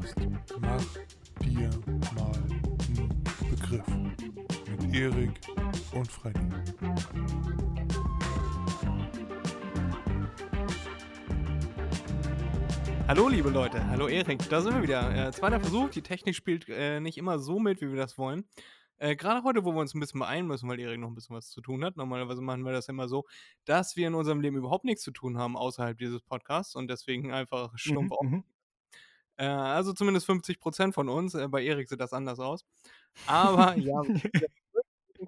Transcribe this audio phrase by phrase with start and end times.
[0.00, 0.16] Podcast
[0.60, 1.70] Mach dir
[2.14, 3.86] mal einen Begriff
[4.66, 5.40] mit Erik
[5.92, 6.40] und Freddy.
[13.08, 15.28] Hallo liebe Leute, hallo Erik, da sind wir wieder.
[15.28, 18.44] Äh, zweiter Versuch, die Technik spielt äh, nicht immer so mit, wie wir das wollen.
[18.98, 21.34] Äh, Gerade heute, wo wir uns ein bisschen beeilen müssen, weil Erik noch ein bisschen
[21.34, 21.96] was zu tun hat.
[21.96, 23.24] Normalerweise machen wir das immer so,
[23.64, 27.32] dass wir in unserem Leben überhaupt nichts zu tun haben außerhalb dieses Podcasts und deswegen
[27.32, 28.44] einfach stumpf Mhm, auf.
[29.40, 31.34] Äh, also zumindest 50% von uns.
[31.34, 32.64] Äh, bei Erik sieht das anders aus.
[33.26, 34.02] Aber ja,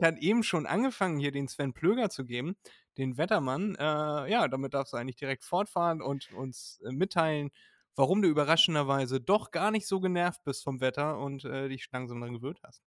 [0.00, 2.56] hat eben schon angefangen, hier den Sven Plöger zu geben,
[2.98, 3.74] den Wettermann.
[3.76, 7.50] Äh, ja, damit darfst du eigentlich direkt fortfahren und uns äh, mitteilen,
[7.96, 12.20] warum du überraschenderweise doch gar nicht so genervt bist vom Wetter und äh, dich langsam
[12.20, 12.82] daran gewöhnt hast.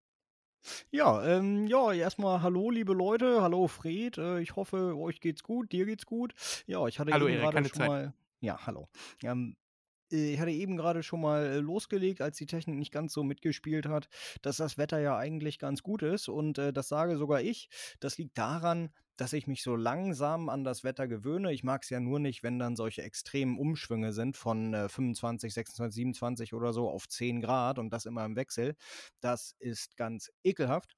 [0.89, 5.71] Ja, ähm, ja, erstmal hallo, liebe Leute, hallo Fred, äh, ich hoffe, euch geht's gut,
[5.71, 6.33] dir geht's gut.
[6.65, 7.87] Ja, ich hatte Hallo, eben Erik, gerade schon Zeit.
[7.87, 8.89] mal, ja, hallo.
[9.23, 9.64] Ähm, äh,
[10.09, 13.87] ich hatte eben gerade schon mal äh, losgelegt, als die Technik nicht ganz so mitgespielt
[13.87, 14.07] hat,
[14.41, 17.69] dass das Wetter ja eigentlich ganz gut ist und äh, das sage sogar ich.
[17.99, 21.53] Das liegt daran, dass ich mich so langsam an das Wetter gewöhne.
[21.53, 25.53] Ich mag es ja nur nicht, wenn dann solche extremen Umschwünge sind von äh, 25,
[25.53, 28.75] 26, 27 oder so auf 10 Grad und das immer im Wechsel.
[29.21, 30.95] Das ist ganz ekelhaft.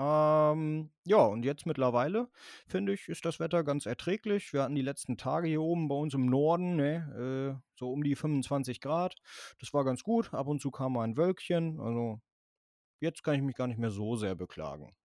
[0.00, 2.28] Ähm, ja, und jetzt mittlerweile,
[2.66, 4.54] finde ich, ist das Wetter ganz erträglich.
[4.54, 8.02] Wir hatten die letzten Tage hier oben bei uns im Norden, ne, äh, so um
[8.02, 9.16] die 25 Grad.
[9.58, 10.32] Das war ganz gut.
[10.32, 11.78] Ab und zu kam mal ein Wölkchen.
[11.80, 12.18] Also
[13.00, 14.96] jetzt kann ich mich gar nicht mehr so sehr beklagen.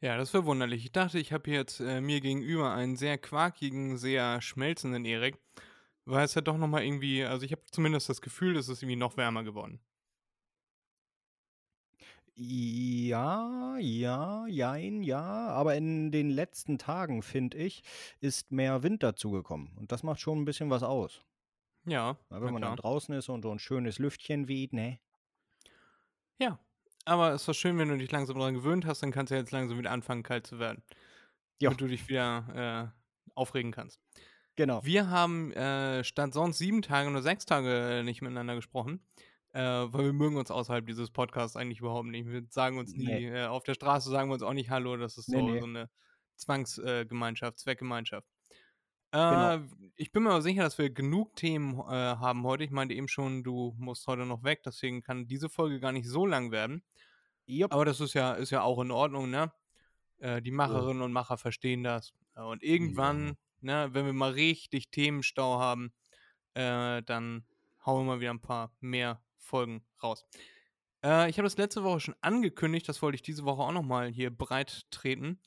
[0.00, 0.84] Ja, das ist verwunderlich.
[0.84, 5.38] Ich dachte, ich habe jetzt äh, mir gegenüber einen sehr quakigen, sehr schmelzenden Erik,
[6.04, 8.96] weil es ja doch nochmal irgendwie, also ich habe zumindest das Gefühl, es ist irgendwie
[8.96, 9.80] noch wärmer geworden.
[12.38, 15.22] Ja, ja, jein, ja.
[15.48, 17.82] Aber in den letzten Tagen, finde ich,
[18.20, 19.72] ist mehr Wind dazugekommen.
[19.76, 21.22] Und das macht schon ein bisschen was aus.
[21.86, 22.76] Ja, Na, na wenn man dann klar.
[22.76, 24.98] draußen ist und so ein schönes Lüftchen weht, ne?
[26.38, 26.58] Ja,
[27.04, 29.36] aber es ist doch schön, wenn du dich langsam daran gewöhnt hast, dann kannst du
[29.36, 30.82] jetzt langsam wieder anfangen, kalt zu werden.
[31.60, 32.92] Ja, Damit du dich wieder
[33.26, 34.00] äh, aufregen kannst.
[34.56, 34.84] genau.
[34.84, 39.00] Wir haben äh, statt sonst sieben Tage nur sechs Tage nicht miteinander gesprochen,
[39.56, 42.28] äh, weil wir mögen uns außerhalb dieses Podcasts eigentlich überhaupt nicht.
[42.28, 44.96] Wir sagen uns nie, Nee, äh, auf der Straße sagen wir uns auch nicht Hallo,
[44.96, 45.60] das ist nee, so, nee.
[45.60, 45.90] so eine
[46.36, 48.26] Zwangsgemeinschaft, Zweckgemeinschaft.
[49.12, 49.54] Genau.
[49.54, 49.60] Äh,
[49.94, 52.64] ich bin mir aber sicher, dass wir genug Themen äh, haben heute.
[52.64, 56.08] Ich meinte eben schon, du musst heute noch weg, deswegen kann diese Folge gar nicht
[56.08, 56.82] so lang werden.
[57.46, 57.72] Jupp.
[57.72, 59.52] Aber das ist ja, ist ja auch in Ordnung, ne?
[60.18, 60.56] Äh, die Ja.
[60.56, 62.12] Macherinnen und Macher verstehen das.
[62.34, 62.68] Äh, Und Ja.
[62.72, 65.92] irgendwann, ne, wenn wir mal richtig Themenstau haben,
[66.54, 67.46] äh, dann
[67.86, 70.24] hauen wir mal wieder ein paar mehr Folgen raus.
[71.04, 74.08] Äh, ich habe das letzte Woche schon angekündigt, das wollte ich diese Woche auch nochmal
[74.08, 75.40] hier breit treten.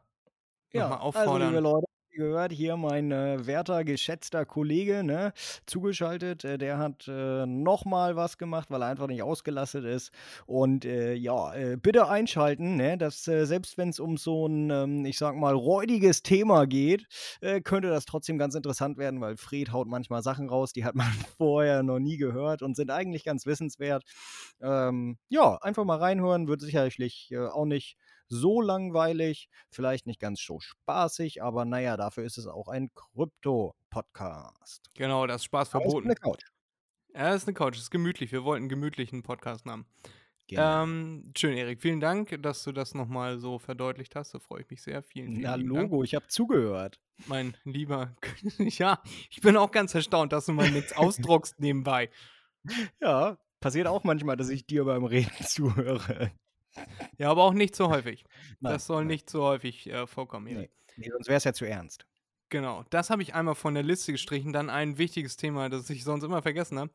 [0.74, 1.50] nochmal Ja, also auffordern?
[1.50, 1.87] liebe Leute,
[2.18, 5.32] gehört hier mein äh, werter, geschätzter Kollege, ne,
[5.66, 6.44] zugeschaltet.
[6.44, 10.12] Äh, der hat äh, nochmal was gemacht, weil er einfach nicht ausgelastet ist.
[10.48, 14.70] Und äh, ja, äh, bitte einschalten, ne, dass äh, selbst wenn es um so ein,
[14.72, 17.06] ähm, ich sag mal, räudiges Thema geht,
[17.42, 20.96] äh, könnte das trotzdem ganz interessant werden, weil Fred haut manchmal Sachen raus, die hat
[20.96, 24.04] man vorher noch nie gehört und sind eigentlich ganz wissenswert.
[24.60, 27.96] Ähm, ja, einfach mal reinhören, wird sicherlich auch nicht
[28.30, 34.90] so langweilig, vielleicht nicht ganz so spaßig, aber naja, dafür ist es auch ein Krypto-Podcast.
[34.96, 36.08] Genau, das ist Spaß Aber es ist verboten.
[36.08, 36.44] eine Couch.
[37.14, 38.32] Ja, ist eine Couch, ist gemütlich.
[38.32, 39.86] Wir wollten einen gemütlichen Podcast haben.
[40.48, 40.84] Genau.
[40.84, 41.82] Ähm, schön, Erik.
[41.82, 44.34] Vielen Dank, dass du das nochmal so verdeutlicht hast.
[44.34, 45.04] Da freue ich mich sehr.
[45.04, 45.92] Vielen, vielen Na, lieben Dank.
[45.92, 47.02] Logo, ich habe zugehört.
[47.26, 48.16] Mein lieber.
[48.60, 52.10] ja, ich bin auch ganz erstaunt, dass du mal nichts ausdruckst nebenbei.
[53.00, 56.32] Ja, passiert auch manchmal, dass ich dir beim Reden zuhöre.
[57.18, 58.24] Ja, aber auch nicht so häufig.
[58.60, 59.08] Nein, das soll nein.
[59.08, 60.70] nicht so häufig äh, vorkommen, Nee.
[60.98, 62.08] Nee, sonst wäre es ja zu ernst.
[62.50, 64.54] Genau, das habe ich einmal von der Liste gestrichen.
[64.54, 66.92] Dann ein wichtiges Thema, das ich sonst immer vergessen habe.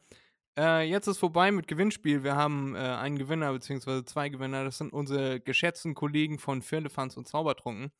[0.58, 2.24] Äh, jetzt ist vorbei mit Gewinnspiel.
[2.24, 4.64] Wir haben äh, einen Gewinner beziehungsweise zwei Gewinner.
[4.64, 7.92] Das sind unsere geschätzten Kollegen von Firlefanz und Zaubertrunken.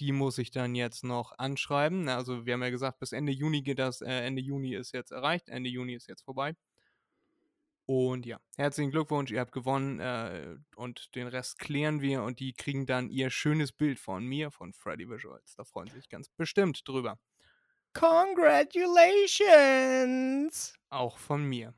[0.00, 2.08] Die muss ich dann jetzt noch anschreiben.
[2.08, 4.00] Also wir haben ja gesagt, bis Ende Juni geht das.
[4.00, 5.48] Äh, Ende Juni ist jetzt erreicht.
[5.48, 6.54] Ende Juni ist jetzt vorbei.
[7.94, 12.54] Und ja, herzlichen Glückwunsch, ihr habt gewonnen äh, und den Rest klären wir und die
[12.54, 15.54] kriegen dann ihr schönes Bild von mir, von Freddy Visuals.
[15.56, 17.18] Da freuen sie sich ganz bestimmt drüber.
[17.92, 20.72] Congratulations!
[20.88, 21.74] Auch von mir.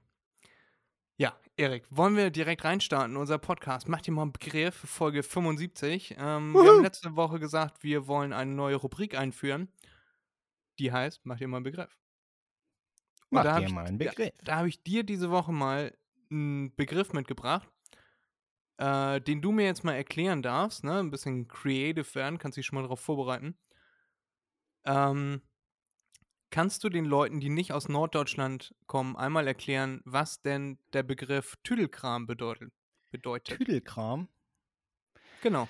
[1.16, 3.16] Ja, Erik, wollen wir direkt reinstarten?
[3.16, 3.88] Unser Podcast.
[3.88, 6.14] Mach dir mal einen Begriff, Folge 75.
[6.16, 9.68] Ähm, wir haben letzte Woche gesagt, wir wollen eine neue Rubrik einführen.
[10.78, 11.98] Die heißt, mach dir mal einen Begriff.
[13.30, 14.30] Und Mach da dir mal einen Begriff.
[14.44, 15.92] Da habe ich dir diese Woche mal
[16.34, 17.68] einen Begriff mitgebracht,
[18.78, 20.84] äh, den du mir jetzt mal erklären darfst.
[20.84, 20.98] Ne?
[20.98, 23.56] Ein bisschen creative werden, kannst dich schon mal darauf vorbereiten.
[24.84, 25.40] Ähm,
[26.50, 31.56] kannst du den Leuten, die nicht aus Norddeutschland kommen, einmal erklären, was denn der Begriff
[31.62, 32.72] Tüdelkram bedeutet?
[33.14, 33.56] bedeutet?
[33.58, 34.28] Tüdelkram.
[35.40, 35.68] Genau.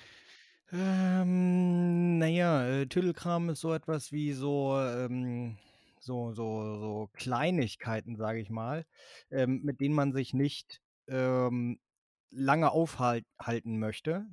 [0.71, 5.57] Ähm, naja, äh, Tüdelkram ist so etwas wie so, ähm,
[6.05, 8.85] so, so, so Kleinigkeiten, sage ich mal,
[9.31, 11.79] ähm, mit denen man sich nicht ähm,
[12.31, 14.27] lange aufhalten möchte.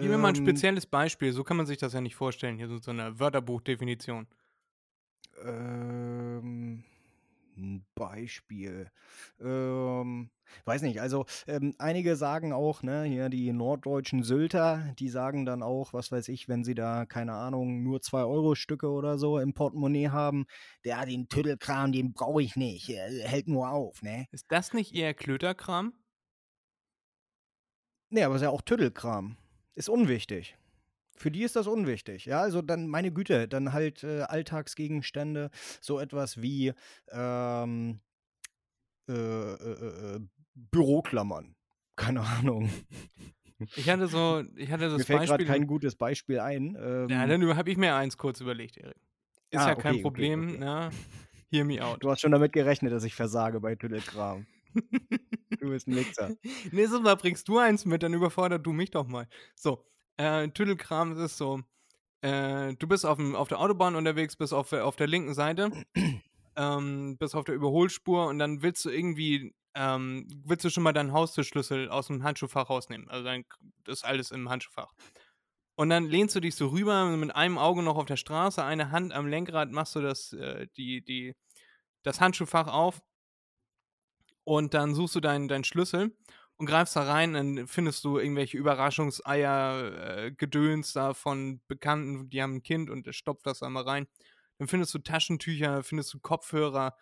[0.00, 2.56] Gib mir mal ein Ähm, spezielles Beispiel, so kann man sich das ja nicht vorstellen,
[2.56, 4.26] hier so, so eine Wörterbuchdefinition.
[5.44, 6.84] Ähm,
[7.58, 8.90] ein Beispiel.
[9.40, 10.30] Ähm,
[10.64, 15.62] weiß nicht, also ähm, einige sagen auch, ne, hier die norddeutschen Sylter, die sagen dann
[15.62, 20.08] auch, was weiß ich, wenn sie da, keine Ahnung, nur 2-Euro-Stücke oder so im Portemonnaie
[20.08, 20.46] haben,
[20.84, 24.26] der den Tüdelkram, den brauche ich nicht, äh, hält nur auf, ne?
[24.32, 25.92] Ist das nicht eher Klöterkram?
[28.10, 29.36] Ne, aber ist ja auch Tüdelkram.
[29.74, 30.57] Ist unwichtig.
[31.18, 32.26] Für die ist das unwichtig.
[32.26, 35.50] Ja, also dann, meine Güte, dann halt äh, Alltagsgegenstände,
[35.80, 36.72] so etwas wie
[37.10, 38.00] ähm,
[39.08, 40.20] äh, äh, äh,
[40.54, 41.54] Büroklammern.
[41.96, 42.70] Keine Ahnung.
[43.74, 46.76] Ich hatte so, ich hatte das Mir fällt gerade kein gutes Beispiel ein.
[46.80, 48.96] Ähm, ja, dann habe ich mir eins kurz überlegt, Erik.
[49.50, 50.58] Ist Ah, ja kein okay, okay, Problem, okay.
[50.58, 50.90] ne?
[51.50, 52.04] Hear me out.
[52.04, 54.46] du hast schon damit gerechnet, dass ich versage bei Tüdelkram.
[55.60, 56.30] Du bist ein Wichser.
[56.70, 59.26] Nächstes Mal bringst du eins mit, dann überfordert du mich doch mal.
[59.56, 59.84] So,
[60.18, 61.62] äh, Tüdelkram ist so,
[62.20, 65.70] äh, du bist auf, dem, auf der Autobahn unterwegs, bist auf, auf der linken Seite,
[66.56, 70.92] ähm, bist auf der Überholspur und dann willst du irgendwie, ähm, willst du schon mal
[70.92, 73.08] deinen Haustürschlüssel aus dem Handschuhfach rausnehmen.
[73.08, 73.44] Also dann
[73.86, 74.92] ist alles im Handschuhfach.
[75.76, 78.90] Und dann lehnst du dich so rüber mit einem Auge noch auf der Straße, eine
[78.90, 81.36] Hand am Lenkrad, machst du das, äh, die, die,
[82.02, 83.00] das Handschuhfach auf
[84.42, 86.16] und dann suchst du deinen, deinen Schlüssel
[86.58, 92.42] und greifst da rein, dann findest du irgendwelche Überraschungseier, äh, Gedöns da von Bekannten, die
[92.42, 94.08] haben ein Kind und der stopft das einmal rein.
[94.58, 96.96] Dann findest du Taschentücher, findest du Kopfhörer,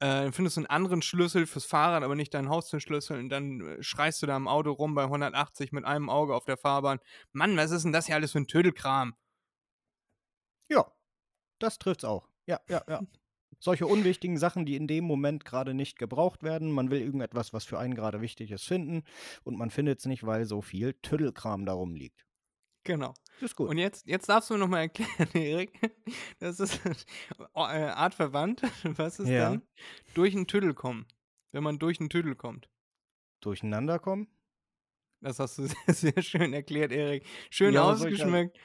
[0.00, 3.60] äh, dann findest du einen anderen Schlüssel fürs Fahrrad, aber nicht deinen Haustürschlüssel und dann
[3.60, 6.98] äh, schreist du da im Auto rum bei 180 mit einem Auge auf der Fahrbahn.
[7.32, 9.14] Mann, was ist denn das hier alles für ein Tödelkram?
[10.68, 10.90] Ja,
[11.58, 12.28] das trifft's auch.
[12.46, 13.02] Ja, ja, ja.
[13.64, 16.70] Solche unwichtigen Sachen, die in dem Moment gerade nicht gebraucht werden.
[16.70, 19.04] Man will irgendetwas, was für einen gerade wichtig ist, finden
[19.42, 22.26] und man findet es nicht, weil so viel Tüddelkram darum liegt.
[22.84, 23.14] Genau.
[23.40, 23.70] Das ist gut.
[23.70, 25.80] Und jetzt, jetzt darfst du mir nochmal erklären, Erik.
[26.40, 26.78] Das ist
[27.54, 28.60] äh, artverwandt.
[28.84, 29.52] Was ist Ja.
[29.52, 29.62] denn
[30.12, 31.06] durch einen Tüdel kommen?
[31.50, 32.68] Wenn man durch einen Tüdel kommt.
[33.40, 34.28] Durcheinander kommen?
[35.22, 37.24] Das hast du sehr, sehr schön erklärt, Erik.
[37.48, 38.58] Schön Ja, ausgeschmückt.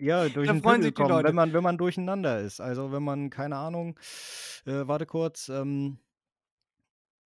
[0.00, 1.28] Ja, durch Da den freuen sich die kommen, Leute.
[1.28, 2.60] wenn man, wenn man durcheinander ist.
[2.60, 3.98] Also wenn man, keine Ahnung,
[4.64, 5.98] äh, warte kurz, ähm,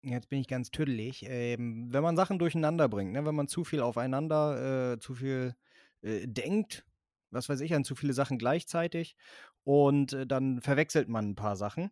[0.01, 1.25] jetzt bin ich ganz tüdelig.
[1.27, 3.25] Ähm, wenn man Sachen durcheinander bringt, ne?
[3.25, 5.55] wenn man zu viel aufeinander, äh, zu viel
[6.01, 6.85] äh, denkt,
[7.31, 9.15] was weiß ich, an zu viele Sachen gleichzeitig
[9.63, 11.91] und äh, dann verwechselt man ein paar Sachen,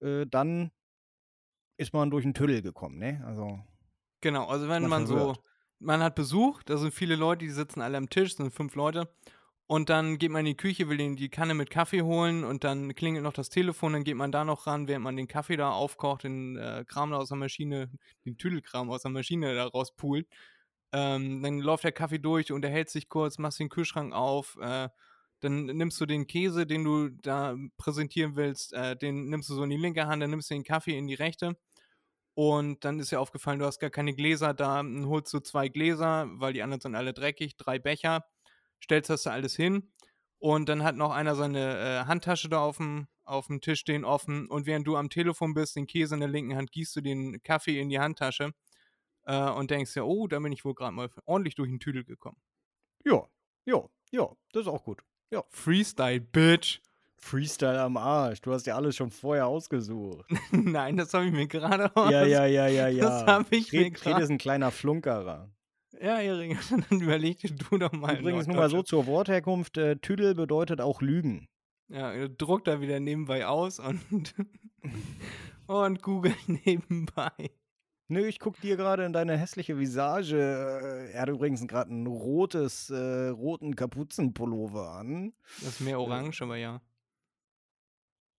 [0.00, 0.72] äh, dann
[1.76, 3.22] ist man durch den Tüdel gekommen, ne?
[3.26, 3.58] Also,
[4.20, 5.34] Genau, also wenn Man man so,
[5.78, 9.08] man hat Besuch, da sind viele Leute, die sitzen alle am Tisch, sind fünf Leute.
[9.70, 12.92] Und dann geht man in die Küche, will die Kanne mit Kaffee holen und dann
[12.96, 15.70] klingelt noch das Telefon, dann geht man da noch ran, während man den Kaffee da
[15.70, 17.88] aufkocht, den äh, Kram da aus der Maschine,
[18.24, 20.26] den Tüdelkram aus der Maschine da rauspult.
[20.90, 24.88] Ähm, dann läuft der Kaffee durch, unterhält sich kurz, machst den Kühlschrank auf, äh,
[25.38, 29.62] dann nimmst du den Käse, den du da präsentieren willst, äh, den nimmst du so
[29.62, 31.56] in die linke Hand, dann nimmst du den Kaffee in die rechte.
[32.34, 35.68] Und dann ist dir aufgefallen, du hast gar keine Gläser da, dann holst du zwei
[35.68, 38.24] Gläser, weil die anderen sind alle dreckig, drei Becher,
[38.82, 39.90] stellst das da alles hin.
[40.38, 44.04] Und dann hat noch einer seine äh, Handtasche da auf dem, auf dem Tisch stehen
[44.04, 44.48] offen.
[44.48, 47.42] Und während du am Telefon bist, den Käse in der linken Hand, gießt du den
[47.42, 48.52] Kaffee in die Handtasche
[49.26, 52.04] äh, und denkst ja, oh, da bin ich wohl gerade mal ordentlich durch den Tüdel
[52.04, 52.38] gekommen.
[53.04, 53.26] Ja,
[53.66, 55.02] ja, ja, das ist auch gut.
[55.30, 55.44] Ja.
[55.50, 56.80] Freestyle, Bitch.
[57.16, 58.40] Freestyle am Arsch.
[58.40, 60.24] Du hast ja alles schon vorher ausgesucht.
[60.52, 62.10] Nein, das habe ich mir gerade aus.
[62.10, 63.04] Ja, ja, ja, ja, ja.
[63.04, 64.24] Das habe ich mir Fred, Fred gerade.
[64.24, 65.50] ist ein kleiner Flunkerer.
[66.00, 66.56] Ja, Erik,
[66.90, 68.18] dann überleg dir du doch mal.
[68.18, 69.76] Übrigens nur mal so zur Wortherkunft.
[69.76, 71.48] Äh, Tüdel bedeutet auch Lügen.
[71.88, 74.34] Ja, druck da wieder nebenbei aus und,
[75.66, 77.32] und google nebenbei.
[78.06, 80.36] Nö, ich guck dir gerade in deine hässliche Visage.
[80.36, 85.32] äh, Er hat übrigens gerade ein rotes, äh, roten Kapuzenpullover an.
[85.60, 86.80] Das ist mehr orange, aber ja.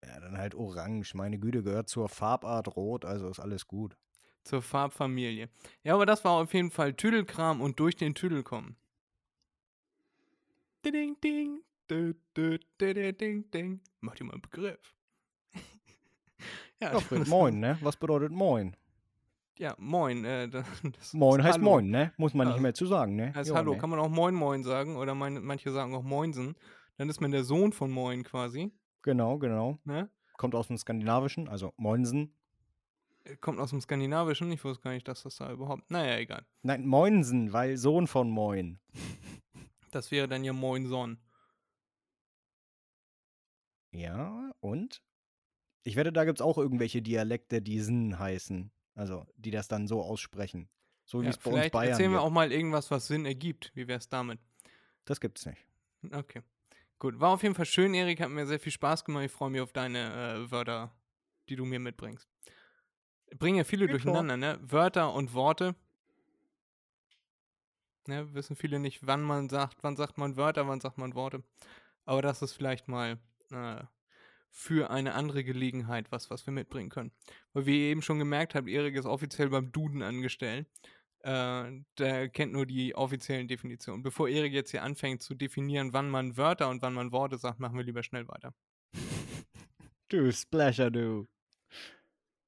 [0.04, 1.14] Ja, dann halt orange.
[1.14, 3.96] Meine Güte, gehört zur Farbart rot, also ist alles gut.
[4.44, 5.48] Zur Farbfamilie.
[5.84, 8.76] Ja, aber das war auf jeden Fall Tüdelkram und durch den Tüdel kommen.
[10.84, 12.14] Ding, ding, ding,
[13.18, 13.80] ding, ding.
[14.00, 14.94] Mach dir mal einen Begriff.
[16.80, 17.78] ja, Ja, Fred, das- moin, ne?
[17.82, 18.76] Was bedeutet moin?
[19.58, 20.24] Ja, moin.
[20.24, 21.64] Äh, das, das Moin heißt Hallo.
[21.64, 22.12] moin, ne?
[22.16, 23.32] Muss man nicht mehr zu sagen, ne?
[23.34, 23.72] Heißt Ja, Hallo.
[23.74, 23.78] ne?
[23.78, 26.56] Kann man auch Moin Moin sagen oder meine, manche sagen auch Moinsen.
[26.96, 28.72] Dann ist man der Sohn von Moin quasi.
[29.02, 29.78] Genau, genau.
[29.84, 30.10] Ne?
[30.36, 32.34] Kommt aus dem Skandinavischen, also Moinsen.
[33.40, 34.50] Kommt aus dem Skandinavischen.
[34.52, 35.90] Ich wusste gar nicht, dass das da überhaupt.
[35.90, 36.44] Naja, egal.
[36.62, 38.80] Nein, Moinsen, weil Sohn von Moin.
[39.92, 41.18] Das wäre dann ja Moin Son.
[43.92, 45.02] Ja, und?
[45.84, 48.70] Ich wette, da gibt es auch irgendwelche Dialekte, die Sinn heißen.
[48.94, 50.68] Also, die das dann so aussprechen.
[51.04, 52.26] So wie Ja, es bei uns Bayern erzählen wir gibt.
[52.26, 53.72] auch mal irgendwas, was Sinn ergibt.
[53.74, 54.38] Wie wär's damit?
[55.04, 55.64] Das gibt's nicht.
[56.12, 56.42] Okay.
[56.98, 57.18] Gut.
[57.20, 58.20] War auf jeden Fall schön, Erik.
[58.20, 59.24] Hat mir sehr viel Spaß gemacht.
[59.24, 60.94] Ich freue mich auf deine äh, Wörter,
[61.48, 62.28] die du mir mitbringst.
[63.38, 64.58] Bringen ja viele Geht durcheinander, ne?
[64.62, 65.74] Wörter und Worte.
[68.06, 71.44] Ne, wissen viele nicht, wann man sagt, wann sagt man Wörter, wann sagt man Worte.
[72.04, 73.18] Aber das ist vielleicht mal
[73.50, 73.84] äh,
[74.50, 77.12] für eine andere Gelegenheit was, was wir mitbringen können.
[77.52, 80.66] Weil wie ihr eben schon gemerkt habt, Erik ist offiziell beim Duden angestellt.
[81.20, 84.02] Äh, der kennt nur die offiziellen Definitionen.
[84.02, 87.60] Bevor Erik jetzt hier anfängt zu definieren, wann man Wörter und wann man Worte sagt,
[87.60, 88.54] machen wir lieber schnell weiter.
[90.08, 91.26] Du Splasher, du.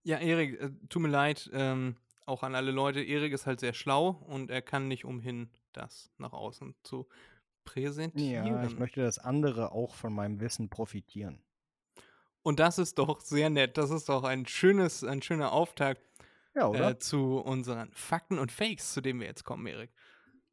[0.05, 1.97] Ja, Erik, äh, tut mir leid, ähm,
[2.27, 3.01] auch an alle Leute.
[3.03, 7.09] Erik ist halt sehr schlau und er kann nicht umhin, das nach außen zu
[7.65, 8.15] präsentieren.
[8.47, 11.45] Ja, ich möchte, dass andere auch von meinem Wissen profitieren.
[12.43, 13.77] und das ist doch sehr nett.
[13.79, 16.03] Das ist doch ein schönes, ein schöner Auftakt
[16.55, 19.93] Ja, äh, zu unseren Fakten und Fakes, zu denen wir jetzt kommen, Erik.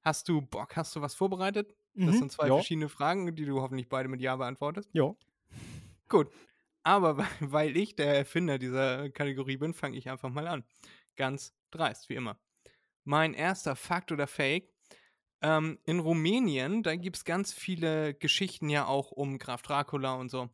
[0.01, 0.75] Hast du Bock?
[0.75, 1.75] Hast du was vorbereitet?
[2.03, 2.53] Das Mhm, sind zwei ja.
[2.53, 4.89] verschiedene Fragen, die du hoffentlich beide mit Ja beantwortest.
[4.93, 5.15] Ja.
[6.09, 6.31] Gut.
[6.83, 10.63] Aber weil- ich der Erfinder dieser Kategorie bin, fange ich einfach mal an.
[11.15, 12.39] Ganz dreist, wie immer.
[13.03, 14.69] Mein erster Fakt oder Fake.
[15.41, 20.29] Ähm, in Rumänien, da gibt es ganz viele Geschichten ja auch um Graf Dracula und
[20.29, 20.49] so.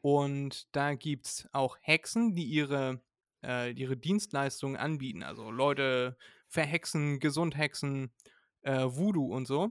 [0.00, 3.00] Und da gibt es auch Hexen, die ihre,
[3.44, 5.22] äh, ihre Dienstleistungen anbieten.
[5.22, 6.16] Also Leute
[6.48, 8.12] verhexen, gesund hexen,
[8.62, 9.70] äh, Voodoo und so.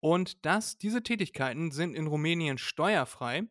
[0.00, 3.44] Und das, diese Tätigkeiten sind in Rumänien steuerfrei.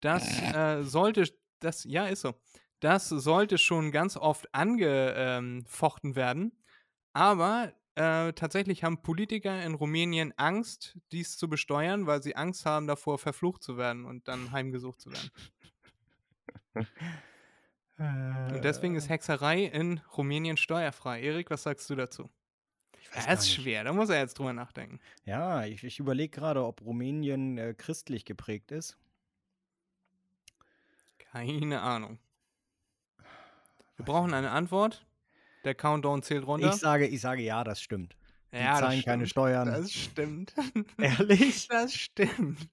[0.00, 1.24] Das äh, sollte,
[1.60, 2.34] das, ja, ist so.
[2.80, 6.52] Das sollte schon ganz oft angefochten werden.
[7.12, 12.86] Aber äh, tatsächlich haben Politiker in Rumänien Angst, dies zu besteuern, weil sie Angst haben
[12.86, 15.30] davor, verflucht zu werden und dann heimgesucht zu werden.
[17.98, 21.20] Und deswegen ist Hexerei in Rumänien steuerfrei.
[21.20, 22.30] Erik, was sagst du dazu?
[23.14, 25.00] Ja, gar ist schwer, da muss er jetzt drüber nachdenken.
[25.24, 28.96] Ja, ich, ich überlege gerade, ob Rumänien äh, christlich geprägt ist.
[31.32, 32.18] Keine Ahnung.
[33.96, 35.06] Wir brauchen eine Antwort.
[35.64, 36.70] Der Countdown zählt runter.
[36.70, 38.16] Ich sage, ich sage ja, das stimmt.
[38.52, 39.30] Die ja, zahlen keine stimmt.
[39.30, 39.68] Steuern.
[39.68, 40.54] Das stimmt.
[40.98, 41.68] Ehrlich?
[41.68, 42.68] Das stimmt.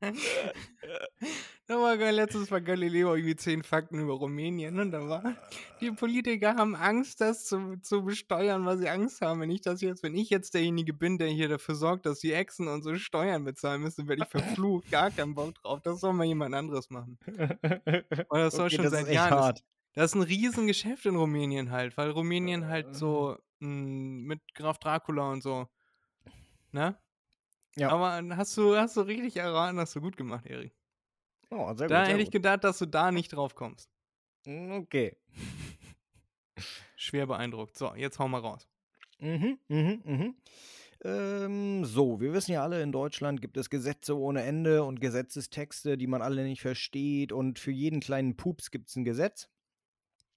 [1.78, 5.36] war geil, letztes Mal Galileo irgendwie zehn Fakten über Rumänien und da war,
[5.80, 9.40] die Politiker haben Angst, das zu, zu besteuern, weil sie Angst haben.
[9.40, 12.32] Wenn ich das jetzt, wenn ich jetzt derjenige bin, der hier dafür sorgt, dass die
[12.32, 15.80] Echsen unsere Steuern bezahlen müssen, werde ich verflucht, gar keinen Bock drauf.
[15.82, 17.18] Das soll mal jemand anderes machen.
[18.28, 19.30] Und das soll Okay, schon das seit Jahren.
[19.30, 19.64] Das, hart.
[19.94, 23.68] das ist ein Riesengeschäft in Rumänien halt, weil Rumänien halt so mh,
[24.28, 25.68] mit Graf Dracula und so.
[26.72, 26.96] Ne?
[27.76, 27.90] Ja.
[27.90, 30.74] Aber hast du, hast du richtig erraten, hast du gut gemacht, Erik.
[31.52, 32.32] Oh, sehr gut, Da sehr hätte ich gut.
[32.32, 33.90] gedacht, dass du da nicht drauf kommst.
[34.46, 35.16] Mm, Okay.
[36.96, 37.76] Schwer beeindruckt.
[37.76, 38.66] So, jetzt hau mal raus.
[39.18, 40.36] Mhm, mhm, mhm.
[41.04, 45.96] Ähm, so, wir wissen ja alle, in Deutschland gibt es Gesetze ohne Ende und Gesetzestexte,
[45.98, 47.32] die man alle nicht versteht.
[47.32, 49.48] Und für jeden kleinen Pups gibt es ein Gesetz.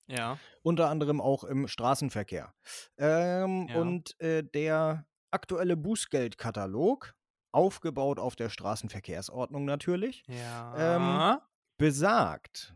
[0.08, 0.40] Ja.
[0.64, 2.54] Unter anderem auch im Straßenverkehr.
[2.98, 3.76] Ähm, Ja.
[3.80, 7.14] Und äh, der aktuelle Bußgeldkatalog,
[7.56, 11.42] aufgebaut auf der Straßenverkehrsordnung natürlich, Ja.
[11.78, 12.76] besagt,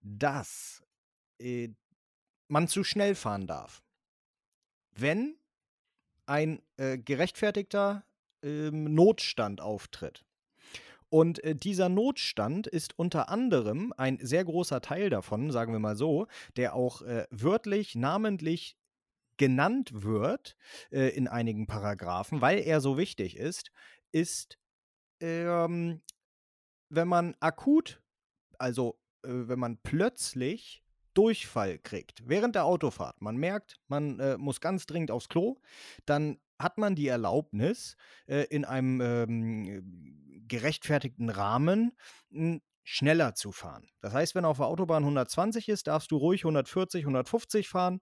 [0.00, 0.82] dass
[1.38, 1.70] äh,
[2.48, 3.82] man zu schnell fahren darf.
[4.94, 5.36] Wenn
[6.26, 8.04] ein äh, gerechtfertigter
[8.42, 10.24] ähm, Notstand auftritt.
[11.08, 15.96] Und äh, dieser Notstand ist unter anderem ein sehr großer Teil davon, sagen wir mal
[15.96, 16.26] so,
[16.56, 18.76] der auch äh, wörtlich, namentlich
[19.36, 20.56] genannt wird
[20.90, 23.72] äh, in einigen Paragraphen, weil er so wichtig ist,
[24.12, 24.58] ist,
[25.20, 26.02] ähm,
[26.90, 28.02] wenn man akut,
[28.58, 30.82] also äh, wenn man plötzlich
[31.14, 35.60] Durchfall kriegt während der Autofahrt, man merkt, man äh, muss ganz dringend aufs Klo,
[36.06, 41.92] dann hat man die Erlaubnis, äh, in einem ähm, gerechtfertigten Rahmen
[42.32, 43.88] m, schneller zu fahren.
[44.00, 48.00] Das heißt, wenn auf der Autobahn 120 ist, darfst du ruhig 140, 150 fahren,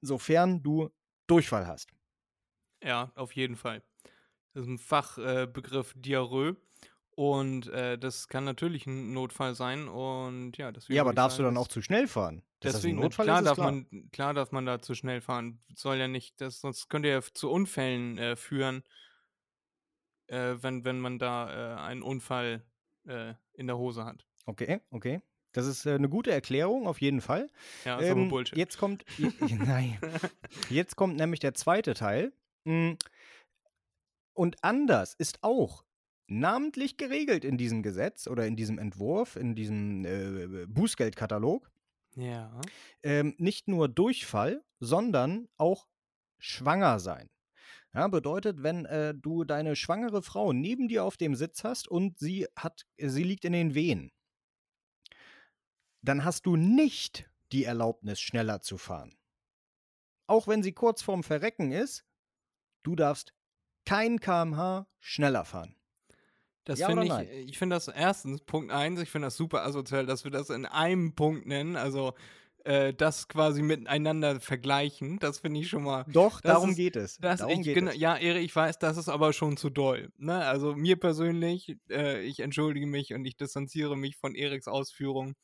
[0.00, 0.90] sofern du
[1.26, 1.90] Durchfall hast.
[2.82, 3.82] Ja, auf jeden Fall.
[4.56, 6.56] Das ist ein Fachbegriff äh, Diarrhoe.
[7.10, 9.86] Und äh, das kann natürlich ein Notfall sein.
[9.86, 12.42] Und ja, deswegen Ja, aber darfst du sagen, dann auch zu schnell fahren?
[12.60, 13.70] Dass das Deswegen, Notfall klar, ist, darf klar.
[13.70, 15.60] Man, klar darf man da zu schnell fahren.
[15.74, 18.82] Soll ja nicht, das, sonst könnte ja zu Unfällen äh, führen,
[20.28, 22.64] äh, wenn, wenn man da äh, einen Unfall
[23.06, 24.26] äh, in der Hose hat.
[24.46, 25.20] Okay, okay.
[25.52, 27.50] Das ist äh, eine gute Erklärung, auf jeden Fall.
[27.84, 28.56] Ja, ist aber Ähm, Bullshit.
[28.56, 29.04] Jetzt kommt,
[29.40, 29.98] nein,
[30.70, 32.32] jetzt kommt nämlich der zweite Teil.
[32.64, 32.94] Mm,
[34.36, 35.84] Und anders ist auch
[36.26, 41.70] namentlich geregelt in diesem Gesetz oder in diesem Entwurf, in diesem äh, Bußgeldkatalog,
[42.16, 42.60] ja.
[43.02, 45.88] ähm, nicht nur Durchfall, sondern auch
[46.38, 47.30] schwanger sein.
[47.94, 52.18] Ja, bedeutet, wenn äh, du deine schwangere Frau neben dir auf dem Sitz hast und
[52.18, 54.12] sie hat, sie liegt in den Wehen,
[56.02, 59.16] dann hast du nicht die Erlaubnis, schneller zu fahren.
[60.26, 62.04] Auch wenn sie kurz vorm Verrecken ist,
[62.82, 63.32] du darfst
[63.86, 65.74] kein kmh schneller fahren.
[66.64, 67.28] Das Ja finde ich, nein?
[67.46, 70.66] ich finde das erstens, Punkt eins, ich finde das super asozial, dass wir das in
[70.66, 72.14] einem Punkt nennen, also
[72.64, 75.20] äh, das quasi miteinander vergleichen.
[75.20, 76.04] Das finde ich schon mal.
[76.08, 77.18] Doch, darum ist- geht es.
[77.18, 77.96] Darum ich, geht genau, es.
[77.98, 80.10] ja, Erik, ich weiß, das ist aber schon zu doll.
[80.16, 80.44] Ne?
[80.44, 85.36] Also mir persönlich, äh, ich entschuldige mich und ich distanziere mich von Eriks Ausführungen.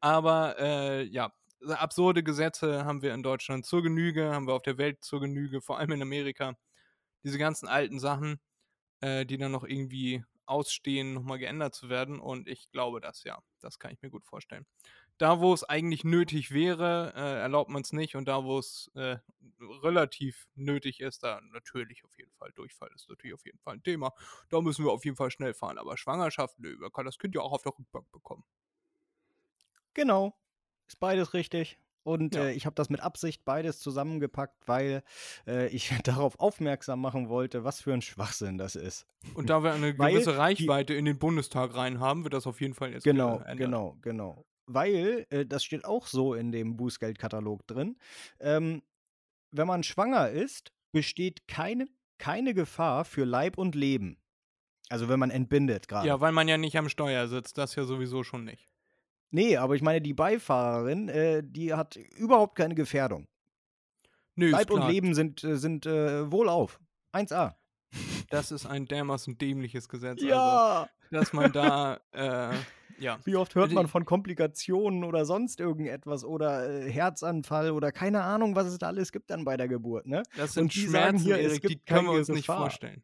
[0.00, 1.32] Aber äh, ja,
[1.68, 5.60] absurde Gesetze haben wir in Deutschland zur Genüge, haben wir auf der Welt zur Genüge,
[5.60, 6.54] vor allem in Amerika.
[7.24, 8.40] Diese ganzen alten Sachen,
[9.00, 12.20] äh, die dann noch irgendwie ausstehen, nochmal geändert zu werden.
[12.20, 13.40] Und ich glaube das, ja.
[13.60, 14.66] Das kann ich mir gut vorstellen.
[15.18, 18.16] Da, wo es eigentlich nötig wäre, äh, erlaubt man es nicht.
[18.16, 19.18] Und da, wo es äh,
[19.60, 22.52] relativ nötig ist, da natürlich auf jeden Fall.
[22.54, 24.12] Durchfall ist natürlich auf jeden Fall ein Thema.
[24.50, 25.78] Da müssen wir auf jeden Fall schnell fahren.
[25.78, 28.44] Aber Schwangerschaft, nö, man kann das Kind ja auch auf der Rückbank bekommen.
[29.94, 30.38] Genau.
[30.86, 31.78] Ist beides richtig.
[32.04, 32.44] Und Ja.
[32.46, 35.02] äh, ich habe das mit Absicht beides zusammengepackt, weil
[35.46, 39.06] äh, ich darauf aufmerksam machen wollte, was für ein Schwachsinn das ist.
[39.34, 42.60] Und da wir eine gewisse die- Reichweite in den Bundestag rein haben, wird das auf
[42.60, 43.56] jeden Fall jetzt Genau, ändern.
[43.56, 44.44] genau, genau.
[44.66, 47.96] Weil, äh, das steht auch so in dem Bußgeldkatalog drin,
[48.40, 48.82] ähm,
[49.50, 51.86] wenn man schwanger ist, besteht keine,
[52.18, 54.16] keine Gefahr für Leib und Leben.
[54.88, 56.06] Also wenn man entbindet gerade.
[56.08, 58.68] Ja, weil man ja nicht am Steuer sitzt, das ja sowieso schon nicht.
[59.32, 63.26] Nee, aber ich meine, die Beifahrerin, äh, die hat überhaupt keine Gefährdung.
[64.36, 64.86] Nö, ist Leib und.
[64.88, 66.78] Leben sind, äh, sind äh, wohlauf.
[67.12, 67.54] 1a.
[68.30, 70.22] Das ist ein dermaßen dämliches Gesetz.
[70.22, 72.54] Also, dass man da, äh,
[72.98, 73.18] ja.
[73.24, 78.22] Wie oft hört Also man von Komplikationen oder sonst irgendetwas oder äh, Herzanfall oder keine
[78.22, 80.22] Ahnung, was es da alles gibt dann bei der Geburt, ne?
[80.36, 82.46] Das sind Und die sagen Schmerzen, hier, es Erik, die gibt können wir uns nicht
[82.46, 82.60] Gefahr.
[82.60, 83.02] vorstellen.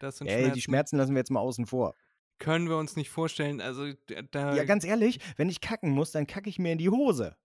[0.00, 1.94] Das sind Ey, Schmerzen, die Schmerzen lassen wir jetzt mal außen vor.
[2.38, 3.60] Können wir uns nicht vorstellen.
[3.60, 3.92] Also,
[4.30, 7.36] da, Ja, ganz ehrlich, wenn ich kacken muss, dann kacke ich mir in die Hose.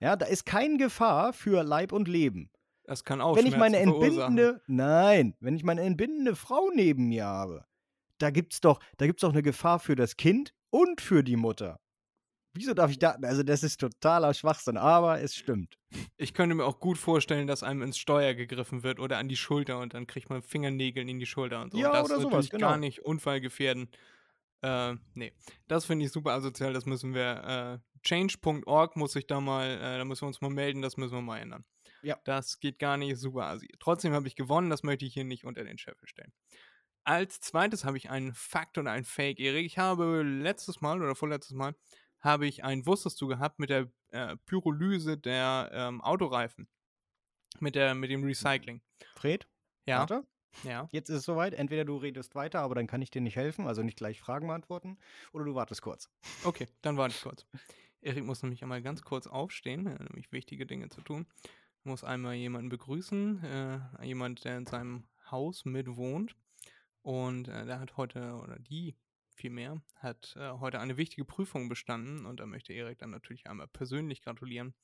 [0.00, 2.50] Ja, da ist keine Gefahr für Leib und Leben.
[2.84, 7.24] das kann auch wenn ich meine entbindende, nein, wenn ich meine entbindende Frau neben mir
[7.24, 7.64] habe,
[8.18, 11.80] da gibt's doch, da gibt's doch eine Gefahr für das Kind und für die Mutter.
[12.56, 15.76] Wieso darf ich da, also das ist totaler Schwachsinn, aber es stimmt.
[16.16, 19.36] Ich könnte mir auch gut vorstellen, dass einem ins Steuer gegriffen wird oder an die
[19.36, 21.78] Schulter und dann kriegt man Fingernägeln in die Schulter und so.
[21.78, 22.68] Ja, und das oder ist sowas, genau.
[22.68, 23.88] gar nicht unfallgefährden.
[24.62, 25.32] Äh, nee,
[25.68, 29.98] das finde ich super asozial, das müssen wir, äh, change.org muss ich da mal, äh,
[29.98, 31.64] da müssen wir uns mal melden, das müssen wir mal ändern.
[32.02, 32.18] Ja.
[32.24, 33.68] Das geht gar nicht super asi.
[33.80, 36.32] Trotzdem habe ich gewonnen, das möchte ich hier nicht unter den Scheffel stellen.
[37.04, 39.66] Als zweites habe ich einen Fakt und einen Fake, Erik.
[39.66, 41.74] Ich habe letztes Mal oder vorletztes Mal
[42.20, 46.68] habe ich ein Wusstest du gehabt mit der äh, Pyrolyse der ähm, Autoreifen.
[47.60, 48.82] Mit, der, mit dem Recycling.
[49.14, 49.46] Fred?
[49.86, 50.00] Ja.
[50.00, 50.26] Warte.
[50.64, 50.88] Ja.
[50.92, 51.54] Jetzt ist es soweit.
[51.54, 54.48] Entweder du redest weiter, aber dann kann ich dir nicht helfen, also nicht gleich Fragen
[54.48, 54.98] beantworten,
[55.32, 56.10] oder du wartest kurz.
[56.44, 57.46] Okay, dann warte ich kurz.
[58.00, 61.26] Erik muss nämlich einmal ganz kurz aufstehen, er hat nämlich wichtige Dinge zu tun.
[61.82, 66.36] Muss einmal jemanden begrüßen, äh, jemand, der in seinem Haus mitwohnt.
[67.02, 68.96] Und äh, der hat heute, oder die
[69.36, 73.68] vielmehr, hat äh, heute eine wichtige Prüfung bestanden und da möchte Erik dann natürlich einmal
[73.68, 74.74] persönlich gratulieren.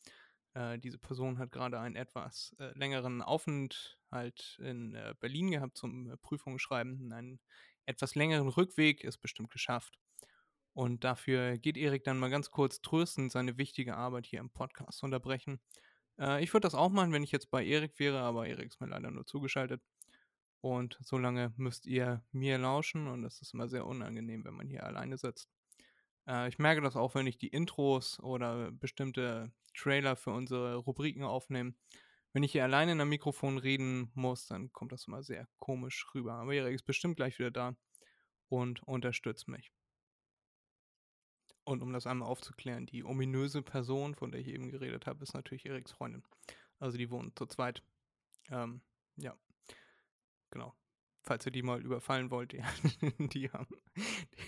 [0.54, 6.10] Äh, diese Person hat gerade einen etwas äh, längeren Aufenthalt in äh, Berlin gehabt zum
[6.10, 7.12] äh, Prüfungsschreiben.
[7.12, 7.40] Einen
[7.86, 9.98] etwas längeren Rückweg ist bestimmt geschafft.
[10.74, 15.02] Und dafür geht Erik dann mal ganz kurz tröstend seine wichtige Arbeit hier im Podcast
[15.02, 15.60] unterbrechen.
[16.18, 18.80] Äh, ich würde das auch machen, wenn ich jetzt bei Erik wäre, aber Erik ist
[18.80, 19.82] mir leider nur zugeschaltet.
[20.60, 24.68] Und so lange müsst ihr mir lauschen und das ist immer sehr unangenehm, wenn man
[24.68, 25.50] hier alleine sitzt.
[26.26, 31.24] Äh, ich merke das auch, wenn ich die Intros oder bestimmte Trailer für unsere Rubriken
[31.24, 31.74] aufnehme.
[32.32, 36.06] Wenn ich hier alleine in einem Mikrofon reden muss, dann kommt das immer sehr komisch
[36.14, 36.35] rüber.
[36.35, 37.76] Aber Erik ist bestimmt gleich wieder da
[38.48, 39.70] und unterstützt mich.
[41.64, 45.35] Und um das einmal aufzuklären, die ominöse Person, von der ich eben geredet habe, ist
[45.35, 46.24] natürlich Eriks Freundin.
[46.78, 47.82] Also die wohnen zu zweit.
[48.50, 48.80] Ähm,
[49.16, 49.37] ja,
[50.50, 50.74] genau.
[51.22, 52.62] Falls ihr die mal überfallen wollt, die,
[53.32, 53.76] die, haben,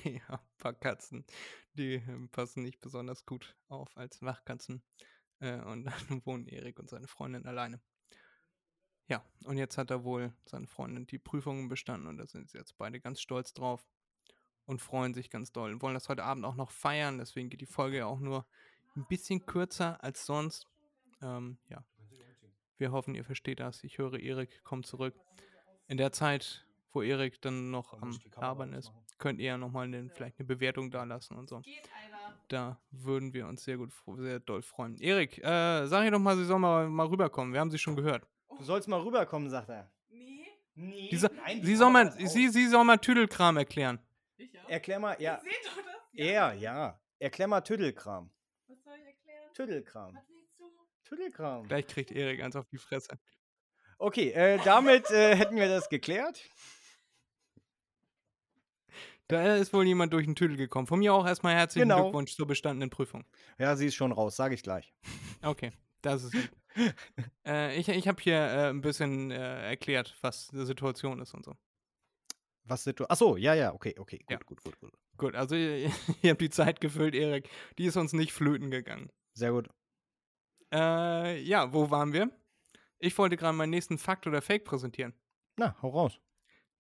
[0.04, 1.24] die haben ein paar Katzen,
[1.74, 4.82] die ähm, passen nicht besonders gut auf als Wachkatzen.
[5.40, 7.80] Äh, und dann wohnen Erik und seine Freundin alleine.
[9.06, 12.58] Ja, und jetzt hat er wohl seine Freundin die Prüfungen bestanden und da sind sie
[12.58, 13.86] jetzt beide ganz stolz drauf
[14.64, 15.72] und freuen sich ganz doll.
[15.72, 18.46] Und wollen das heute Abend auch noch feiern, deswegen geht die Folge ja auch nur
[18.96, 20.66] ein bisschen kürzer als sonst.
[21.20, 21.84] Ähm, ja.
[22.76, 23.84] Wir hoffen, ihr versteht das.
[23.84, 25.14] Ich höre, Erik kommt zurück.
[25.86, 30.08] In der Zeit, wo Erik dann noch am Labern ist, könnt ihr ja nochmal eine,
[30.10, 31.62] vielleicht eine Bewertung da lassen und so.
[32.48, 34.98] Da würden wir uns sehr gut, sehr doll freuen.
[35.00, 37.52] Erik, äh, sag ihr doch mal, sie soll mal, mal rüberkommen.
[37.52, 38.26] Wir haben sie schon gehört.
[38.58, 39.90] Du sollst mal rüberkommen, sagt er.
[40.08, 43.98] Nee, Nee, Die so, nein, die sie, soll mal, sie, sie soll mal Tüdelkram erklären.
[44.36, 44.60] ich ja.
[44.68, 45.40] Erklär mal, ja.
[45.44, 45.94] Ich seh doch das.
[46.12, 47.00] Er, ja.
[47.18, 48.30] Erklär mal Tüddelkram.
[48.66, 49.52] Was soll ich erklären?
[49.54, 50.14] Tüddelkram.
[50.16, 50.64] Was willst du?
[51.04, 51.68] Tüddelkram.
[51.68, 53.18] Gleich kriegt Erik eins auf die Fresse.
[54.04, 56.42] Okay, äh, damit äh, hätten wir das geklärt.
[59.28, 60.86] Da ist wohl jemand durch den Tüdel gekommen.
[60.86, 62.02] Von mir auch erstmal herzlichen Genau.
[62.02, 63.24] Glückwunsch zur bestandenen Prüfung.
[63.58, 64.92] Ja, sie ist schon raus, sage ich gleich.
[65.42, 66.50] Okay, das ist lieb.
[67.46, 71.44] äh, ich ich habe hier äh, ein bisschen äh, erklärt, was die Situation ist und
[71.46, 71.54] so.
[72.64, 73.06] Was du?
[73.08, 74.38] Achso, ja, ja, okay, okay, gut, Ja.
[74.44, 74.92] gut, gut, gut.
[75.16, 75.90] Gut, also ihr,
[76.22, 77.48] ihr habt die Zeit gefüllt, Erik.
[77.78, 79.10] Die ist uns nicht flöten gegangen.
[79.32, 79.68] Sehr gut.
[80.74, 82.30] Äh, ja, wo waren wir?
[82.98, 85.14] Ich wollte gerade meinen nächsten Fakt oder Fake präsentieren.
[85.56, 86.20] Na, hau raus.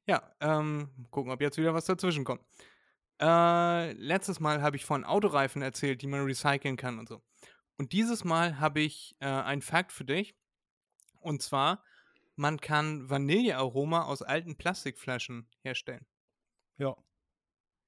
[0.06, 2.42] Ja, ähm, gucken, ob jetzt wieder was dazwischen kommt.
[3.20, 7.22] Äh, letztes Mal habe ich von Autoreifen erzählt, die man recyceln kann und so.
[7.78, 10.34] Und dieses Mal habe ich äh, einen Fakt für dich.
[11.20, 11.82] Und zwar,
[12.36, 16.06] man kann Vanillearoma aus alten Plastikflaschen herstellen.
[16.76, 16.96] Ja.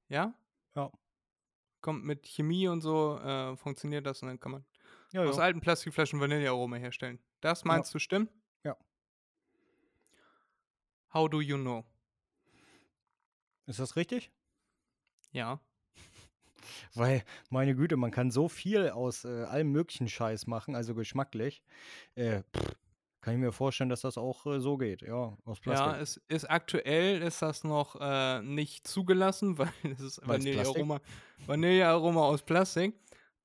[0.08, 0.34] Ja?
[0.74, 0.92] Ja.
[1.80, 4.64] Kommt mit Chemie und so, äh, funktioniert das und dann kann man
[5.16, 7.18] Ja, aus alten Plastikflaschen Vanillearoma herstellen.
[7.40, 8.30] Das meinst du stimmt?
[8.64, 8.76] Ja.
[11.14, 11.84] How do you know?
[13.66, 14.30] Ist das richtig?
[15.32, 15.60] Ja.
[16.94, 21.62] Weil, meine Güte, man kann so viel aus äh, allem möglichen Scheiß machen, also geschmacklich.
[22.14, 22.76] Äh, pff,
[23.22, 25.86] kann ich mir vorstellen, dass das auch äh, so geht, ja, aus Plastik.
[25.86, 31.00] Ja, es ist aktuell ist das noch äh, nicht zugelassen, weil es ist Vanillearoma,
[31.46, 32.94] Vanillearoma aus Plastik.